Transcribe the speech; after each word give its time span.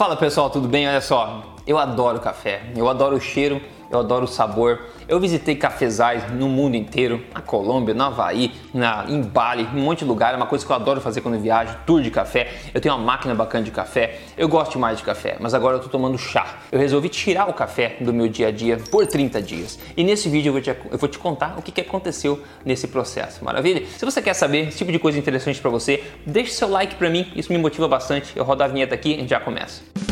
Fala 0.00 0.16
pessoal, 0.16 0.48
tudo 0.48 0.66
bem? 0.66 0.88
Olha 0.88 1.02
só, 1.02 1.42
eu 1.66 1.76
adoro 1.76 2.18
café, 2.20 2.62
eu 2.74 2.88
adoro 2.88 3.16
o 3.16 3.20
cheiro, 3.20 3.60
eu 3.90 3.98
adoro 3.98 4.24
o 4.24 4.28
sabor. 4.28 4.80
Eu 5.08 5.18
visitei 5.18 5.56
cafezais 5.56 6.30
no 6.32 6.48
mundo 6.48 6.76
inteiro, 6.76 7.22
na 7.34 7.40
Colômbia, 7.40 7.92
no 7.92 8.04
Havaí, 8.04 8.52
na, 8.72 9.04
em 9.08 9.20
Bali, 9.20 9.64
em 9.64 9.80
um 9.80 9.82
monte 9.82 10.00
de 10.00 10.04
lugar. 10.04 10.32
É 10.32 10.36
uma 10.36 10.46
coisa 10.46 10.64
que 10.64 10.70
eu 10.70 10.76
adoro 10.76 11.00
fazer 11.00 11.20
quando 11.20 11.38
viajo, 11.40 11.76
tour 11.84 12.00
de 12.00 12.10
café. 12.10 12.52
Eu 12.72 12.80
tenho 12.80 12.94
uma 12.94 13.04
máquina 13.04 13.34
bacana 13.34 13.64
de 13.64 13.72
café. 13.72 14.20
Eu 14.36 14.48
gosto 14.48 14.78
mais 14.78 14.98
de 14.98 15.04
café, 15.04 15.36
mas 15.40 15.52
agora 15.52 15.76
eu 15.76 15.80
tô 15.80 15.88
tomando 15.88 16.16
chá. 16.16 16.58
Eu 16.70 16.78
resolvi 16.78 17.08
tirar 17.08 17.48
o 17.48 17.52
café 17.52 17.96
do 18.00 18.12
meu 18.12 18.28
dia 18.28 18.48
a 18.48 18.52
dia 18.52 18.76
por 18.90 19.06
30 19.06 19.42
dias. 19.42 19.78
E 19.96 20.04
nesse 20.04 20.28
vídeo 20.28 20.50
eu 20.50 20.52
vou 20.52 20.62
te, 20.62 20.70
eu 20.70 20.98
vou 20.98 21.08
te 21.08 21.18
contar 21.18 21.58
o 21.58 21.62
que, 21.62 21.72
que 21.72 21.80
aconteceu 21.80 22.40
nesse 22.64 22.86
processo. 22.86 23.44
Maravilha? 23.44 23.84
Se 23.86 24.04
você 24.04 24.22
quer 24.22 24.34
saber 24.34 24.68
esse 24.68 24.78
tipo 24.78 24.92
de 24.92 24.98
coisa 24.98 25.18
interessante 25.18 25.60
para 25.60 25.70
você, 25.70 26.04
deixe 26.24 26.52
seu 26.52 26.68
like 26.68 26.94
para 26.94 27.10
mim, 27.10 27.26
isso 27.34 27.52
me 27.52 27.58
motiva 27.58 27.88
bastante. 27.88 28.36
Eu 28.36 28.44
rodo 28.44 28.62
a 28.62 28.68
vinheta 28.68 28.94
aqui 28.94 29.20
e 29.20 29.26
já 29.26 29.40
começa. 29.40 30.09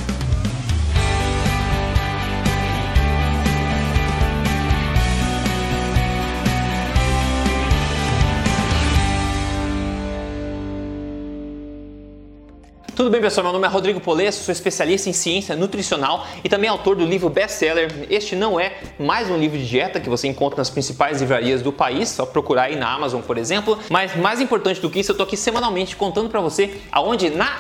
Tudo 12.98 13.10
bem, 13.10 13.20
pessoal? 13.20 13.44
Meu 13.44 13.52
nome 13.52 13.64
é 13.64 13.70
Rodrigo 13.70 14.00
Polesso, 14.00 14.42
sou 14.42 14.50
especialista 14.50 15.08
em 15.08 15.12
ciência 15.12 15.54
nutricional 15.54 16.26
e 16.42 16.48
também 16.48 16.68
autor 16.68 16.96
do 16.96 17.04
livro 17.04 17.28
best-seller. 17.28 18.08
Este 18.10 18.34
não 18.34 18.58
é 18.58 18.72
mais 18.98 19.30
um 19.30 19.38
livro 19.38 19.56
de 19.56 19.68
dieta 19.68 20.00
que 20.00 20.08
você 20.08 20.26
encontra 20.26 20.58
nas 20.58 20.68
principais 20.68 21.20
livrarias 21.20 21.62
do 21.62 21.72
país, 21.72 22.08
só 22.08 22.26
procurar 22.26 22.62
aí 22.64 22.74
na 22.74 22.92
Amazon, 22.92 23.22
por 23.22 23.38
exemplo. 23.38 23.78
Mas 23.88 24.16
mais 24.16 24.40
importante 24.40 24.80
do 24.80 24.90
que 24.90 24.98
isso, 24.98 25.12
eu 25.12 25.16
tô 25.16 25.22
aqui 25.22 25.36
semanalmente 25.36 25.94
contando 25.94 26.28
para 26.28 26.40
você 26.40 26.80
aonde 26.90 27.30
na 27.30 27.56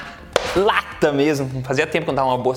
lata 0.56 1.12
mesmo, 1.12 1.62
fazia 1.62 1.86
tempo 1.86 2.06
que 2.06 2.10
eu 2.10 2.14
não 2.14 2.24
dava 2.24 2.30
uma 2.30 2.42
boa 2.42 2.56